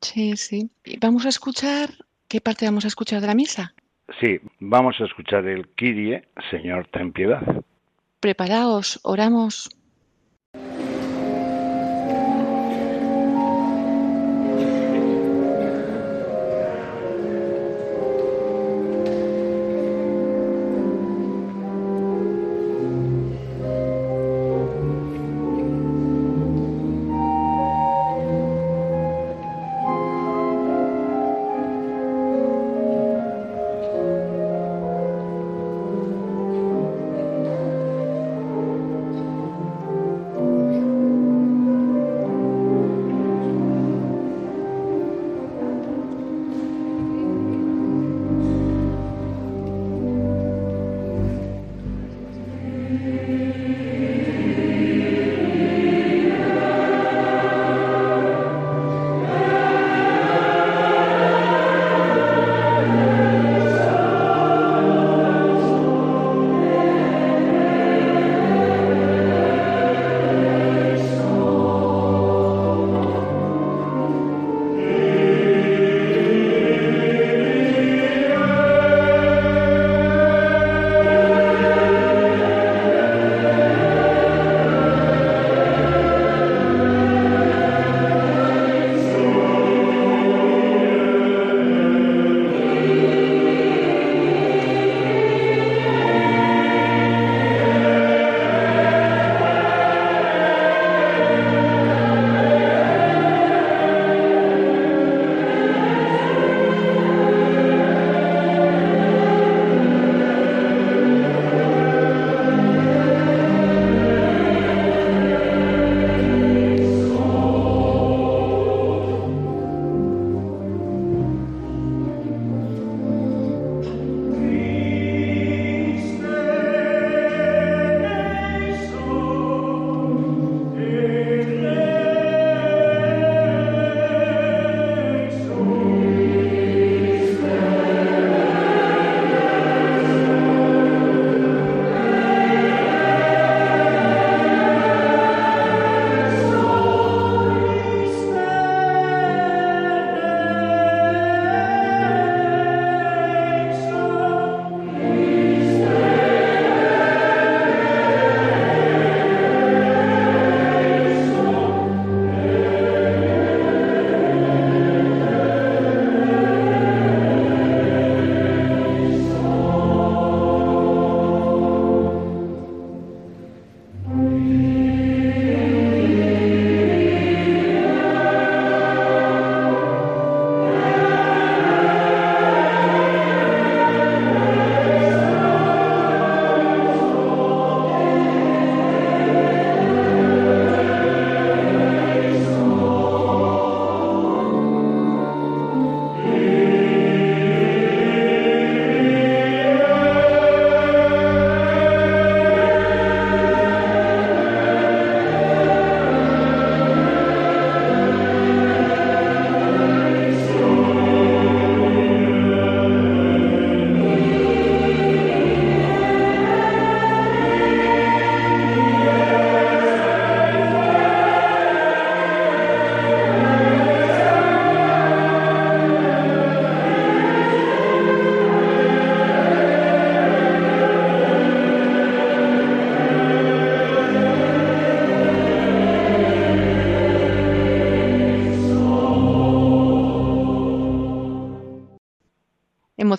Sí, 0.00 0.36
sí. 0.36 0.70
Y 0.84 0.98
vamos 0.98 1.24
a 1.26 1.30
escuchar, 1.30 1.90
¿qué 2.28 2.40
parte 2.40 2.66
vamos 2.66 2.84
a 2.84 2.88
escuchar 2.88 3.20
de 3.20 3.26
la 3.26 3.34
misa? 3.34 3.74
Sí, 4.20 4.40
vamos 4.60 5.00
a 5.00 5.04
escuchar 5.04 5.46
el 5.46 5.68
Kyrie, 5.70 6.28
Señor, 6.50 6.88
ten 6.92 7.12
piedad. 7.12 7.42
Preparaos, 8.20 9.00
oramos. 9.02 9.68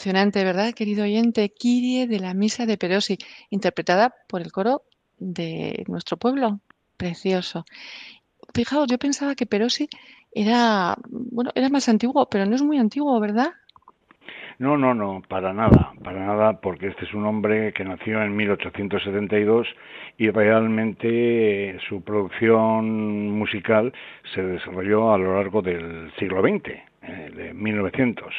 Emocionante, 0.07 0.45
¿verdad, 0.45 0.73
querido 0.73 1.03
oyente? 1.03 1.49
Kirie 1.49 2.07
de 2.07 2.21
la 2.21 2.33
Misa 2.33 2.65
de 2.65 2.77
Perosi, 2.77 3.17
interpretada 3.49 4.13
por 4.29 4.41
el 4.41 4.53
coro 4.53 4.83
de 5.17 5.83
nuestro 5.89 6.15
pueblo. 6.15 6.61
Precioso. 6.95 7.65
Fijaos, 8.53 8.87
yo 8.87 8.97
pensaba 8.97 9.35
que 9.35 9.45
Perosi 9.45 9.89
era, 10.31 10.95
bueno, 11.09 11.51
era 11.55 11.67
más 11.67 11.89
antiguo, 11.89 12.29
pero 12.29 12.45
no 12.45 12.55
es 12.55 12.61
muy 12.61 12.77
antiguo, 12.77 13.19
¿verdad? 13.19 13.49
No, 14.59 14.77
no, 14.77 14.93
no, 14.93 15.21
para 15.27 15.51
nada, 15.51 15.91
para 16.01 16.25
nada, 16.25 16.61
porque 16.61 16.87
este 16.87 17.03
es 17.03 17.13
un 17.13 17.25
hombre 17.25 17.73
que 17.73 17.83
nació 17.83 18.23
en 18.23 18.33
1872 18.33 19.67
y 20.17 20.29
realmente 20.29 21.71
eh, 21.71 21.77
su 21.89 22.01
producción 22.01 23.29
musical 23.31 23.91
se 24.33 24.41
desarrolló 24.41 25.13
a 25.13 25.17
lo 25.17 25.35
largo 25.35 25.61
del 25.61 26.13
siglo 26.17 26.41
XX, 26.41 26.69
eh, 27.01 27.31
de 27.35 27.53
1900. 27.53 28.33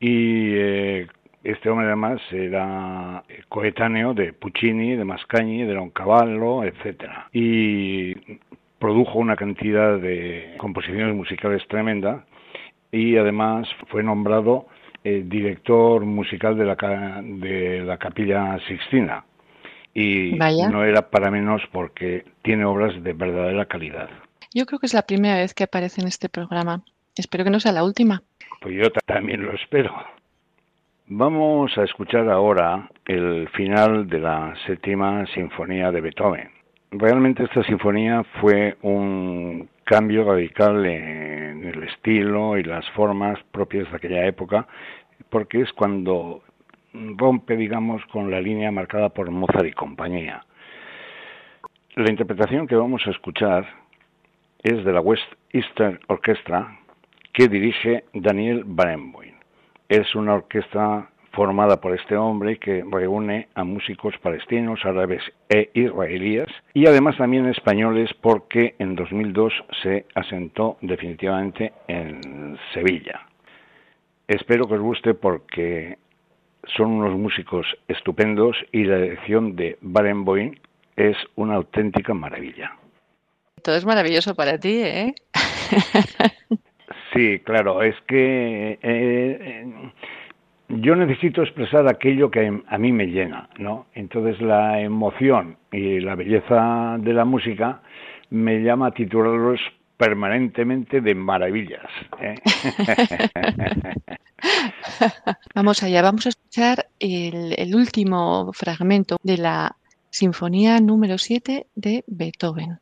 Y 0.00 0.54
eh, 0.54 1.06
este 1.42 1.68
hombre 1.70 1.86
además 1.86 2.20
era 2.30 3.22
coetáneo 3.48 4.14
de 4.14 4.32
Puccini, 4.32 4.96
de 4.96 5.04
Mascagni, 5.04 5.64
de 5.64 5.74
Roncavallo, 5.74 6.64
etcétera. 6.64 7.28
Y 7.32 8.14
produjo 8.78 9.18
una 9.18 9.36
cantidad 9.36 9.98
de 9.98 10.54
composiciones 10.58 11.14
musicales 11.14 11.62
tremenda 11.68 12.24
y 12.90 13.16
además 13.16 13.66
fue 13.88 14.02
nombrado 14.02 14.66
eh, 15.02 15.22
director 15.26 16.04
musical 16.04 16.56
de 16.56 16.64
la, 16.64 16.76
de 17.22 17.82
la 17.84 17.98
Capilla 17.98 18.58
Sixtina. 18.66 19.24
Y 19.92 20.32
no 20.70 20.82
era 20.82 21.08
para 21.10 21.30
menos 21.30 21.62
porque 21.72 22.24
tiene 22.42 22.64
obras 22.64 23.00
de 23.02 23.12
verdadera 23.12 23.66
calidad. 23.66 24.08
Yo 24.52 24.66
creo 24.66 24.78
que 24.78 24.86
es 24.86 24.94
la 24.94 25.02
primera 25.02 25.36
vez 25.36 25.54
que 25.54 25.64
aparece 25.64 26.00
en 26.00 26.08
este 26.08 26.28
programa. 26.28 26.82
Espero 27.16 27.44
que 27.44 27.50
no 27.50 27.60
sea 27.60 27.72
la 27.72 27.84
última. 27.84 28.22
Pues 28.64 28.76
yo 28.76 28.90
también 29.04 29.44
lo 29.44 29.52
espero. 29.52 29.92
Vamos 31.08 31.76
a 31.76 31.84
escuchar 31.84 32.30
ahora 32.30 32.88
el 33.04 33.46
final 33.50 34.08
de 34.08 34.18
la 34.18 34.54
séptima 34.64 35.26
sinfonía 35.34 35.92
de 35.92 36.00
Beethoven. 36.00 36.48
Realmente 36.90 37.44
esta 37.44 37.62
sinfonía 37.64 38.24
fue 38.40 38.78
un 38.80 39.68
cambio 39.84 40.24
radical 40.24 40.82
en 40.86 41.62
el 41.62 41.82
estilo 41.82 42.56
y 42.56 42.62
las 42.62 42.88
formas 42.92 43.38
propias 43.52 43.90
de 43.90 43.96
aquella 43.98 44.24
época, 44.24 44.66
porque 45.28 45.60
es 45.60 45.70
cuando 45.74 46.40
rompe, 46.94 47.58
digamos, 47.58 48.02
con 48.06 48.30
la 48.30 48.40
línea 48.40 48.70
marcada 48.70 49.10
por 49.10 49.30
Mozart 49.30 49.66
y 49.66 49.72
compañía. 49.72 50.42
La 51.96 52.10
interpretación 52.10 52.66
que 52.66 52.76
vamos 52.76 53.06
a 53.06 53.10
escuchar 53.10 53.66
es 54.62 54.82
de 54.86 54.92
la 54.94 55.02
West 55.02 55.30
Eastern 55.52 56.00
Orchestra 56.06 56.78
que 57.34 57.48
dirige 57.48 58.04
Daniel 58.14 58.62
Barenboim. 58.64 59.34
Es 59.88 60.14
una 60.14 60.34
orquesta 60.34 61.10
formada 61.32 61.80
por 61.80 61.92
este 61.98 62.16
hombre 62.16 62.58
que 62.58 62.84
reúne 62.88 63.48
a 63.56 63.64
músicos 63.64 64.14
palestinos, 64.22 64.84
árabes 64.84 65.20
e 65.48 65.68
israelíes 65.74 66.46
y 66.72 66.86
además 66.86 67.16
también 67.16 67.48
españoles 67.48 68.08
porque 68.20 68.76
en 68.78 68.94
2002 68.94 69.52
se 69.82 70.06
asentó 70.14 70.78
definitivamente 70.80 71.72
en 71.88 72.56
Sevilla. 72.72 73.26
Espero 74.28 74.68
que 74.68 74.74
os 74.74 74.80
guste 74.80 75.14
porque 75.14 75.98
son 76.76 76.92
unos 76.92 77.18
músicos 77.18 77.66
estupendos 77.88 78.56
y 78.70 78.84
la 78.84 78.98
dirección 78.98 79.56
de 79.56 79.76
Barenboim 79.80 80.54
es 80.96 81.16
una 81.34 81.56
auténtica 81.56 82.14
maravilla. 82.14 82.78
Todo 83.60 83.74
es 83.74 83.84
maravilloso 83.84 84.36
para 84.36 84.58
ti, 84.58 84.82
¿eh? 84.82 85.14
sí, 87.14 87.40
claro, 87.40 87.82
es 87.82 87.94
que 88.06 88.72
eh, 88.72 88.78
eh, 88.82 89.92
yo 90.68 90.96
necesito 90.96 91.42
expresar 91.42 91.86
aquello 91.88 92.30
que 92.30 92.60
a 92.66 92.78
mí 92.78 92.92
me 92.92 93.06
llena, 93.06 93.48
¿no? 93.58 93.86
Entonces 93.94 94.40
la 94.40 94.80
emoción 94.80 95.56
y 95.72 96.00
la 96.00 96.14
belleza 96.14 96.96
de 96.98 97.12
la 97.12 97.24
música 97.24 97.80
me 98.30 98.62
llama 98.62 98.88
a 98.88 98.90
titularlos 98.90 99.60
permanentemente 99.96 101.00
de 101.00 101.14
maravillas. 101.14 101.88
¿eh? 102.20 102.34
vamos 105.54 105.82
allá, 105.82 106.02
vamos 106.02 106.26
a 106.26 106.30
escuchar 106.30 106.86
el, 106.98 107.54
el 107.56 107.74
último 107.74 108.52
fragmento 108.52 109.18
de 109.22 109.38
la 109.38 109.76
Sinfonía 110.10 110.80
número 110.80 111.18
7 111.18 111.66
de 111.74 112.04
Beethoven. 112.06 112.78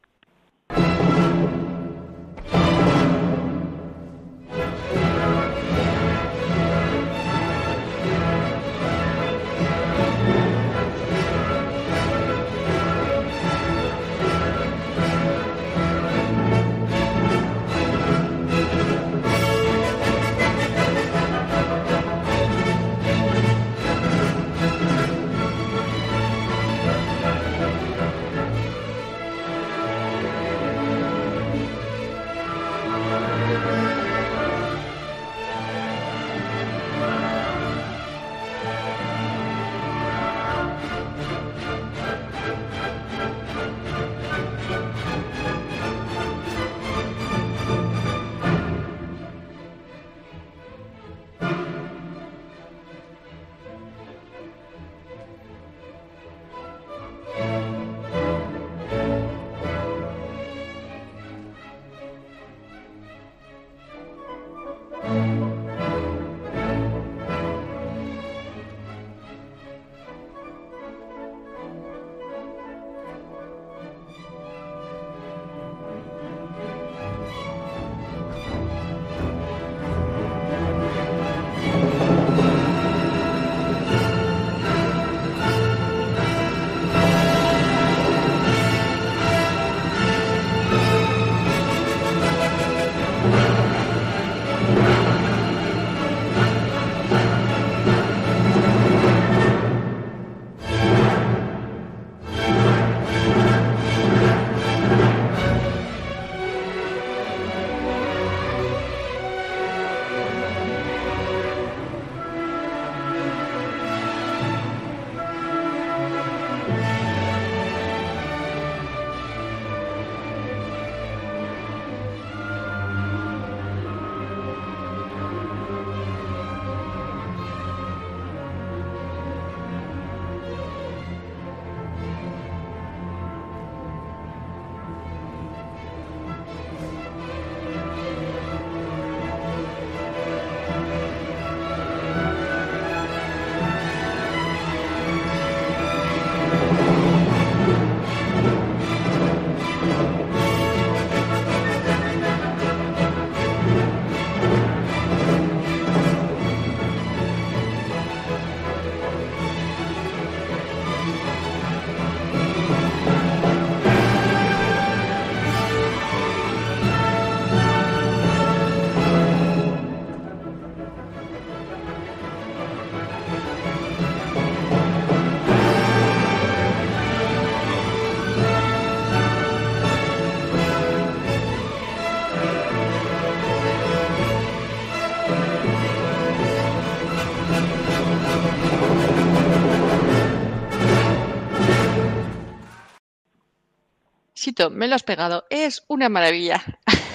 Me 194.71 194.89
lo 194.89 194.95
has 194.95 195.03
pegado. 195.03 195.45
Es 195.51 195.85
una 195.89 196.09
maravilla. 196.09 196.63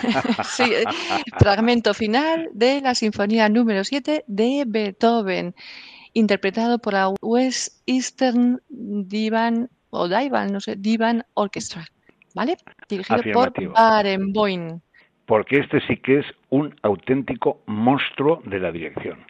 sí, 0.44 0.64
eh, 0.64 0.84
fragmento 1.40 1.94
final 1.94 2.50
de 2.54 2.82
la 2.82 2.96
Sinfonía 2.96 3.50
número 3.50 3.84
7 3.84 4.24
de 4.28 4.64
Beethoven, 4.68 5.56
interpretado 6.14 6.80
por 6.80 6.94
la 6.94 7.10
West 7.22 7.82
Eastern 7.86 8.62
Divan 8.70 9.70
o 9.90 10.08
Divan, 10.08 10.52
no 10.52 10.60
sé, 10.60 10.76
Divan 10.76 11.24
Orchestra, 11.34 11.86
¿vale? 12.36 12.58
Dirigido 12.90 13.22
por 13.34 13.54
Barenboim. 13.72 14.80
Porque 15.26 15.60
este 15.60 15.82
sí 15.88 15.98
que 15.98 16.20
es 16.20 16.26
un 16.50 16.74
auténtico 16.84 17.62
monstruo 17.66 18.42
de 18.46 18.60
la 18.60 18.72
dirección. 18.72 19.26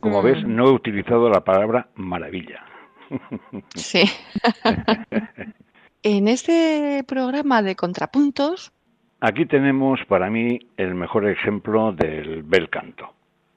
Como 0.00 0.22
ves, 0.22 0.42
mm. 0.42 0.54
no 0.54 0.68
he 0.68 0.72
utilizado 0.72 1.28
la 1.28 1.44
palabra 1.44 1.88
maravilla. 1.94 2.64
Sí. 3.74 4.04
en 6.04 6.28
este 6.28 7.02
programa 7.08 7.62
de 7.62 7.74
contrapuntos. 7.74 8.72
Aquí 9.20 9.46
tenemos 9.46 9.98
para 10.06 10.28
mí 10.28 10.60
el 10.76 10.94
mejor 10.94 11.26
ejemplo 11.26 11.92
del 11.92 12.42
bel 12.42 12.68
canto. 12.68 13.14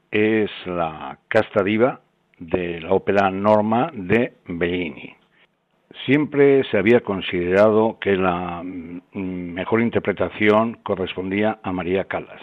Es 0.10 0.50
la 0.66 1.20
casta 1.28 1.62
diva 1.62 2.00
de 2.40 2.80
la 2.80 2.94
ópera 2.94 3.30
Norma 3.30 3.92
de 3.94 4.34
Bellini. 4.48 5.14
Siempre 6.06 6.64
se 6.72 6.78
había 6.78 7.02
considerado 7.02 7.98
que 8.00 8.16
la 8.16 8.64
mm, 8.64 9.02
mejor 9.54 9.82
interpretación 9.82 10.80
correspondía 10.84 11.60
a 11.62 11.74
María 11.74 12.06
Callas. 12.06 12.42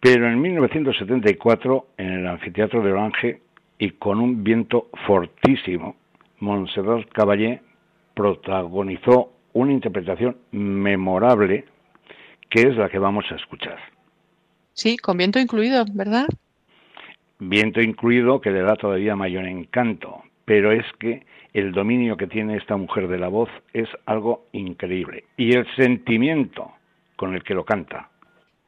Pero 0.00 0.26
en 0.26 0.40
1974, 0.40 1.86
en 1.98 2.08
el 2.08 2.26
anfiteatro 2.26 2.82
de 2.82 2.90
Orange, 2.90 3.40
y 3.78 3.90
con 3.90 4.18
un 4.18 4.42
viento 4.42 4.88
fortísimo, 5.06 5.94
Montserrat 6.40 7.08
Caballé 7.12 7.60
protagonizó 8.14 9.32
una 9.52 9.72
interpretación 9.72 10.36
memorable 10.50 11.64
que 12.48 12.62
es 12.62 12.76
la 12.76 12.88
que 12.88 12.98
vamos 12.98 13.24
a 13.30 13.36
escuchar. 13.36 13.78
Sí, 14.74 14.96
con 14.96 15.16
viento 15.16 15.38
incluido, 15.38 15.84
¿verdad? 15.92 16.26
Viento 17.38 17.80
incluido 17.80 18.40
que 18.40 18.50
le 18.50 18.62
da 18.62 18.76
todavía 18.76 19.16
mayor 19.16 19.46
encanto, 19.46 20.22
pero 20.44 20.72
es 20.72 20.84
que 20.98 21.26
el 21.52 21.72
dominio 21.72 22.16
que 22.16 22.26
tiene 22.26 22.56
esta 22.56 22.76
mujer 22.76 23.08
de 23.08 23.18
la 23.18 23.28
voz 23.28 23.48
es 23.72 23.88
algo 24.06 24.46
increíble 24.52 25.24
y 25.36 25.54
el 25.54 25.66
sentimiento 25.76 26.72
con 27.16 27.34
el 27.34 27.42
que 27.42 27.54
lo 27.54 27.64
canta. 27.64 28.10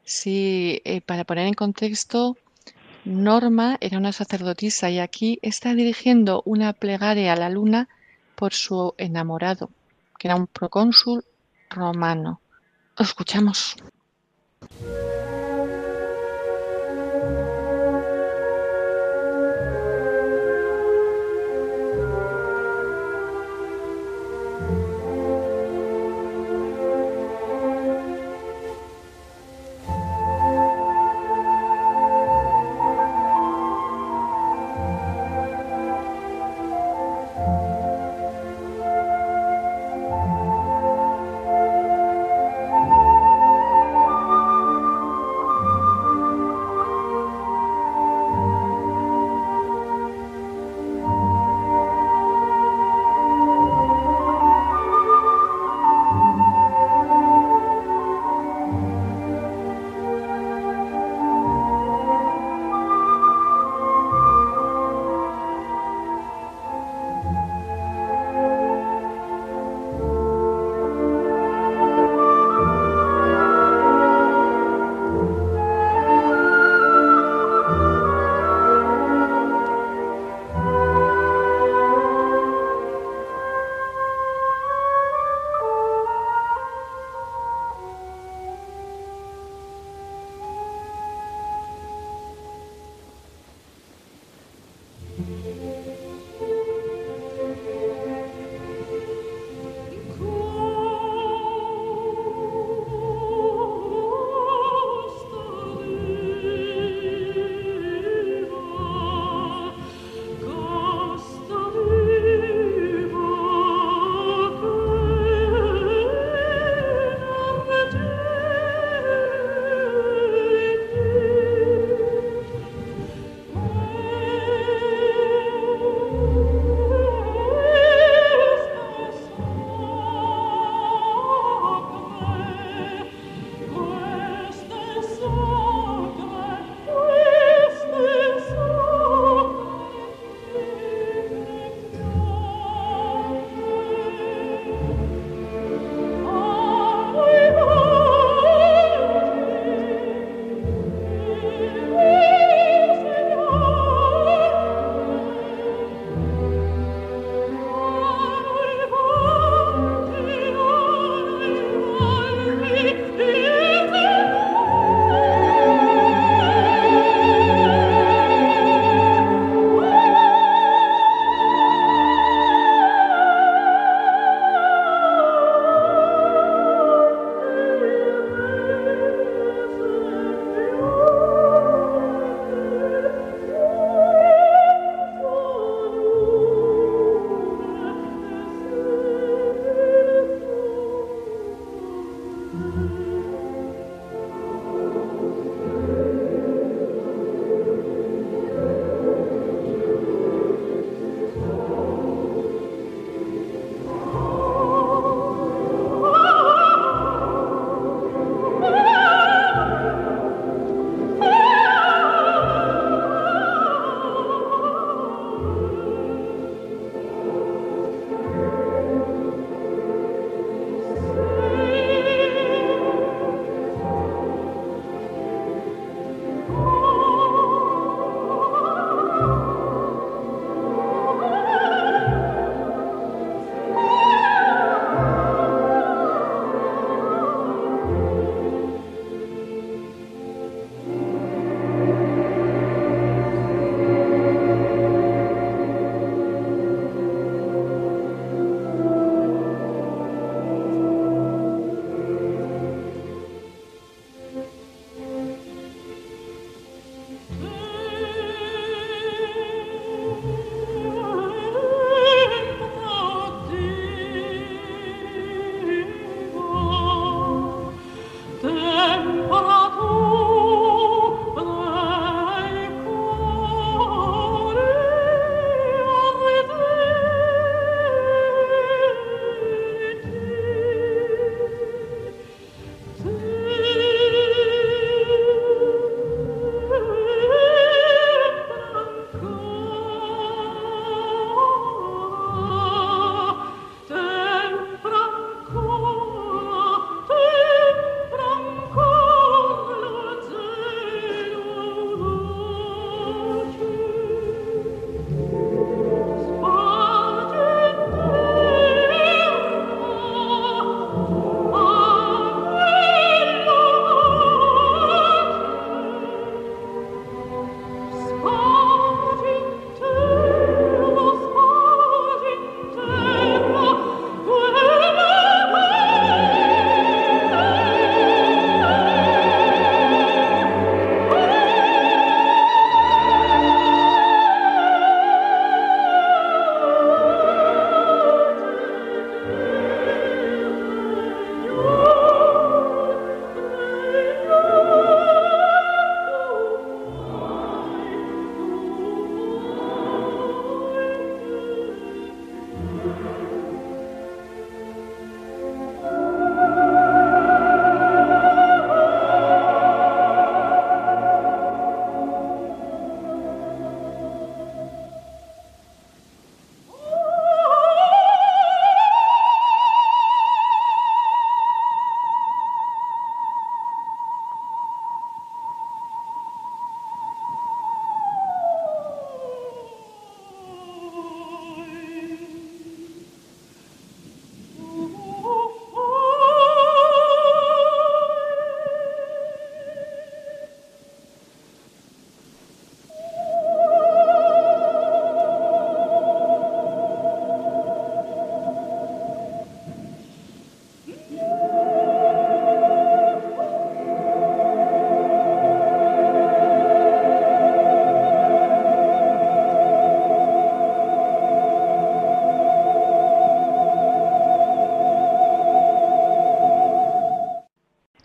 Sí, 0.02 0.82
eh, 0.84 1.00
para 1.00 1.24
poner 1.24 1.46
en 1.46 1.54
contexto, 1.54 2.36
Norma 3.04 3.78
era 3.80 3.98
una 3.98 4.12
sacerdotisa 4.12 4.90
y 4.90 4.98
aquí 4.98 5.38
está 5.42 5.74
dirigiendo 5.74 6.42
una 6.44 6.72
plegaria 6.72 7.32
a 7.32 7.36
la 7.36 7.50
luna 7.50 7.88
por 8.34 8.52
su 8.52 8.94
enamorado, 8.98 9.70
que 10.18 10.28
era 10.28 10.36
un 10.36 10.46
procónsul 10.46 11.24
romano. 11.70 12.40
escuchamos. 12.98 13.76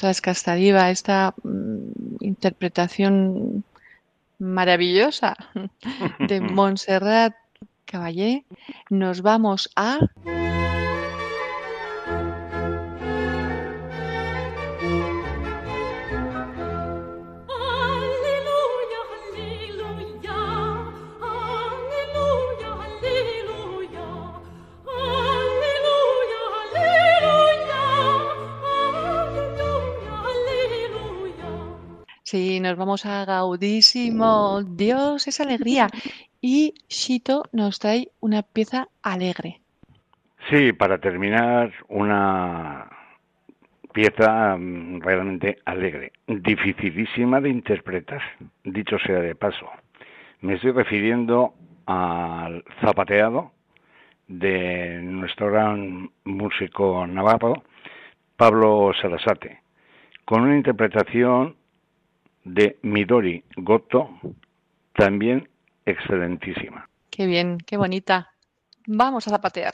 A 0.10 0.12
Escastadiva, 0.12 0.90
esta 0.90 1.34
mm, 1.44 2.18
interpretación 2.20 3.64
maravillosa 4.40 5.36
de 6.20 6.42
Montserrat 6.58 7.34
Caballé, 7.86 8.46
nos 8.90 9.22
vamos 9.22 9.70
a... 9.76 10.00
vamos 32.80 33.06
a 33.06 33.26
Gaudísimo. 33.26 34.64
Dios 34.64 35.28
es 35.28 35.40
alegría. 35.40 35.88
Y 36.42 36.74
Shito 36.88 37.44
nos 37.52 37.80
trae 37.80 38.12
una 38.22 38.44
pieza 38.44 38.88
alegre. 39.04 39.60
Sí, 40.50 40.72
para 40.72 40.98
terminar, 40.98 41.74
una 41.90 42.90
pieza 43.92 44.56
mm, 44.58 45.02
realmente 45.02 45.60
alegre, 45.66 46.14
dificilísima 46.28 47.42
de 47.42 47.50
interpretar, 47.50 48.22
dicho 48.64 48.98
sea 49.00 49.20
de 49.20 49.36
paso. 49.36 49.70
Me 50.40 50.54
estoy 50.54 50.72
refiriendo 50.72 51.54
al 51.86 52.64
zapateado 52.80 53.52
de 54.30 55.02
nuestro 55.02 55.52
gran 55.52 56.10
músico 56.24 57.06
navarro, 57.06 57.64
Pablo 58.38 58.92
Sarasate, 59.02 59.60
con 60.24 60.44
una 60.44 60.56
interpretación 60.56 61.56
de 62.54 62.78
Midori 62.82 63.44
Goto, 63.58 64.10
también 64.94 65.48
excelentísima. 65.86 66.90
Qué 67.10 67.28
bien, 67.28 67.58
qué 67.66 67.78
bonita. 67.78 68.32
Vamos 68.88 69.28
a 69.28 69.32
zapatear. 69.32 69.74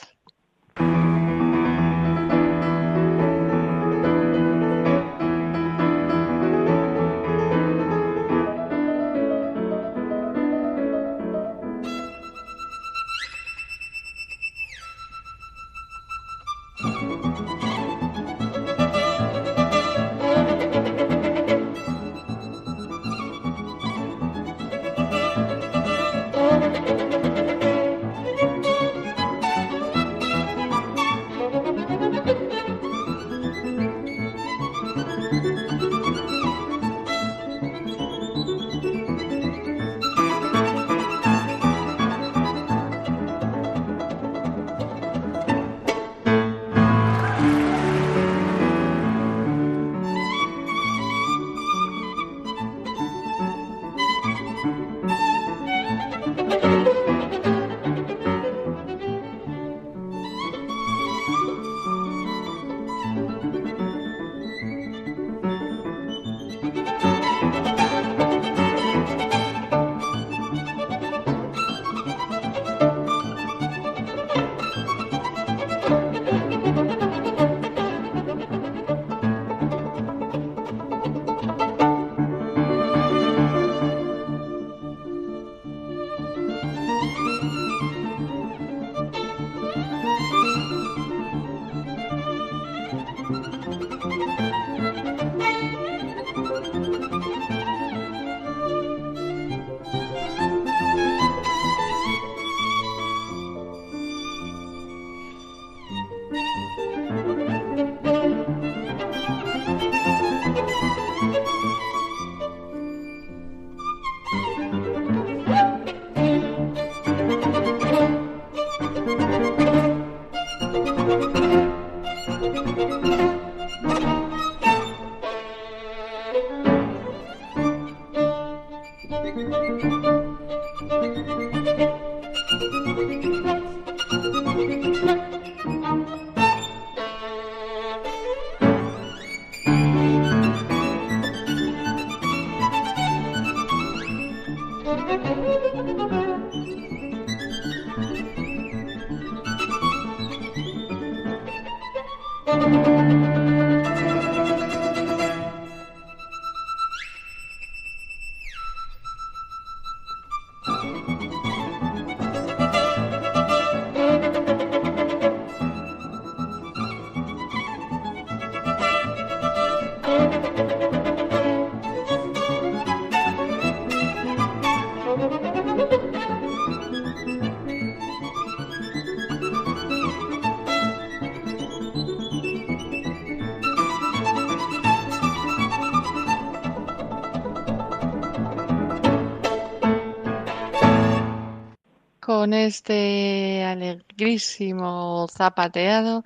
Con 192.45 192.53
este 192.53 193.63
alegrísimo 193.63 195.27
zapateado 195.29 196.23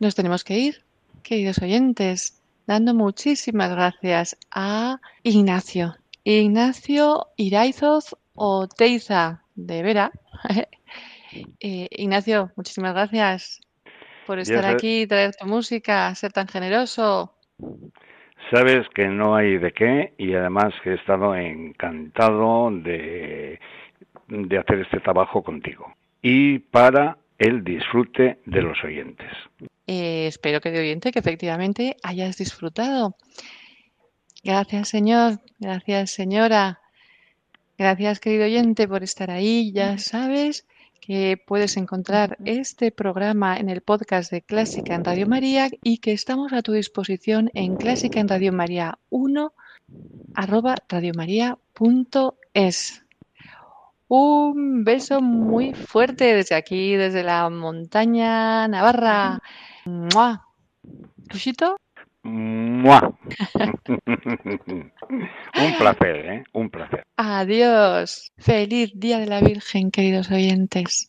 nos 0.00 0.14
tenemos 0.14 0.42
que 0.42 0.56
ir, 0.56 0.84
queridos 1.22 1.58
oyentes, 1.58 2.42
dando 2.66 2.94
muchísimas 2.94 3.68
gracias 3.68 4.38
a 4.50 5.00
Ignacio. 5.22 5.96
Ignacio 6.24 7.26
Iraizoz 7.36 8.16
o 8.34 8.66
Teiza 8.68 9.42
de 9.54 9.82
Vera. 9.82 10.10
Eh, 11.58 11.88
Ignacio, 11.90 12.52
muchísimas 12.54 12.94
gracias 12.94 13.60
por 14.24 14.38
estar 14.38 14.64
aquí, 14.64 15.04
traer 15.08 15.34
tu 15.34 15.46
música, 15.46 16.14
ser 16.14 16.32
tan 16.32 16.46
generoso. 16.46 17.34
Sabes 18.52 18.86
que 18.94 19.08
no 19.08 19.34
hay 19.34 19.58
de 19.58 19.72
qué 19.72 20.14
y 20.16 20.32
además 20.34 20.72
que 20.84 20.92
he 20.92 20.94
estado 20.94 21.34
encantado 21.34 22.70
de 22.70 23.58
de 24.28 24.58
hacer 24.58 24.80
este 24.80 25.00
trabajo 25.00 25.42
contigo 25.42 25.92
y 26.22 26.58
para 26.58 27.18
el 27.38 27.64
disfrute 27.64 28.38
de 28.46 28.62
los 28.62 28.82
oyentes. 28.84 29.30
Eh, 29.86 30.26
espero, 30.26 30.60
querido 30.60 30.82
oyente, 30.82 31.12
que 31.12 31.18
efectivamente 31.18 31.96
hayas 32.02 32.38
disfrutado. 32.38 33.16
Gracias, 34.42 34.88
Señor. 34.88 35.40
Gracias, 35.58 36.10
señora. 36.10 36.80
Gracias, 37.76 38.20
querido 38.20 38.44
oyente, 38.44 38.86
por 38.86 39.02
estar 39.02 39.30
ahí. 39.30 39.72
Ya 39.72 39.98
sabes 39.98 40.66
que 41.00 41.36
puedes 41.36 41.76
encontrar 41.76 42.38
este 42.44 42.90
programa 42.90 43.58
en 43.58 43.68
el 43.68 43.82
podcast 43.82 44.30
de 44.30 44.40
Clásica 44.40 44.94
en 44.94 45.04
Radio 45.04 45.26
María 45.26 45.68
y 45.82 45.98
que 45.98 46.12
estamos 46.12 46.54
a 46.54 46.62
tu 46.62 46.72
disposición 46.72 47.50
en 47.52 47.76
Clásica 47.76 48.20
en 48.20 48.28
Radio 48.28 48.52
María 48.52 48.98
1 49.10 49.52
arroba 50.34 50.76
radiomaria.es. 50.88 53.03
Un 54.16 54.84
beso 54.84 55.20
muy 55.20 55.74
fuerte 55.74 56.36
desde 56.36 56.54
aquí, 56.54 56.94
desde 56.94 57.24
la 57.24 57.50
montaña 57.50 58.68
Navarra. 58.68 59.40
¡Mua! 59.86 60.46
¿Luchito? 61.32 61.76
¡Mua! 62.22 63.12
Un 64.68 65.78
placer, 65.78 66.16
¿eh? 66.26 66.44
Un 66.52 66.70
placer. 66.70 67.02
Adiós. 67.16 68.30
Feliz 68.38 68.92
Día 68.94 69.18
de 69.18 69.26
la 69.26 69.40
Virgen, 69.40 69.90
queridos 69.90 70.30
oyentes. 70.30 71.08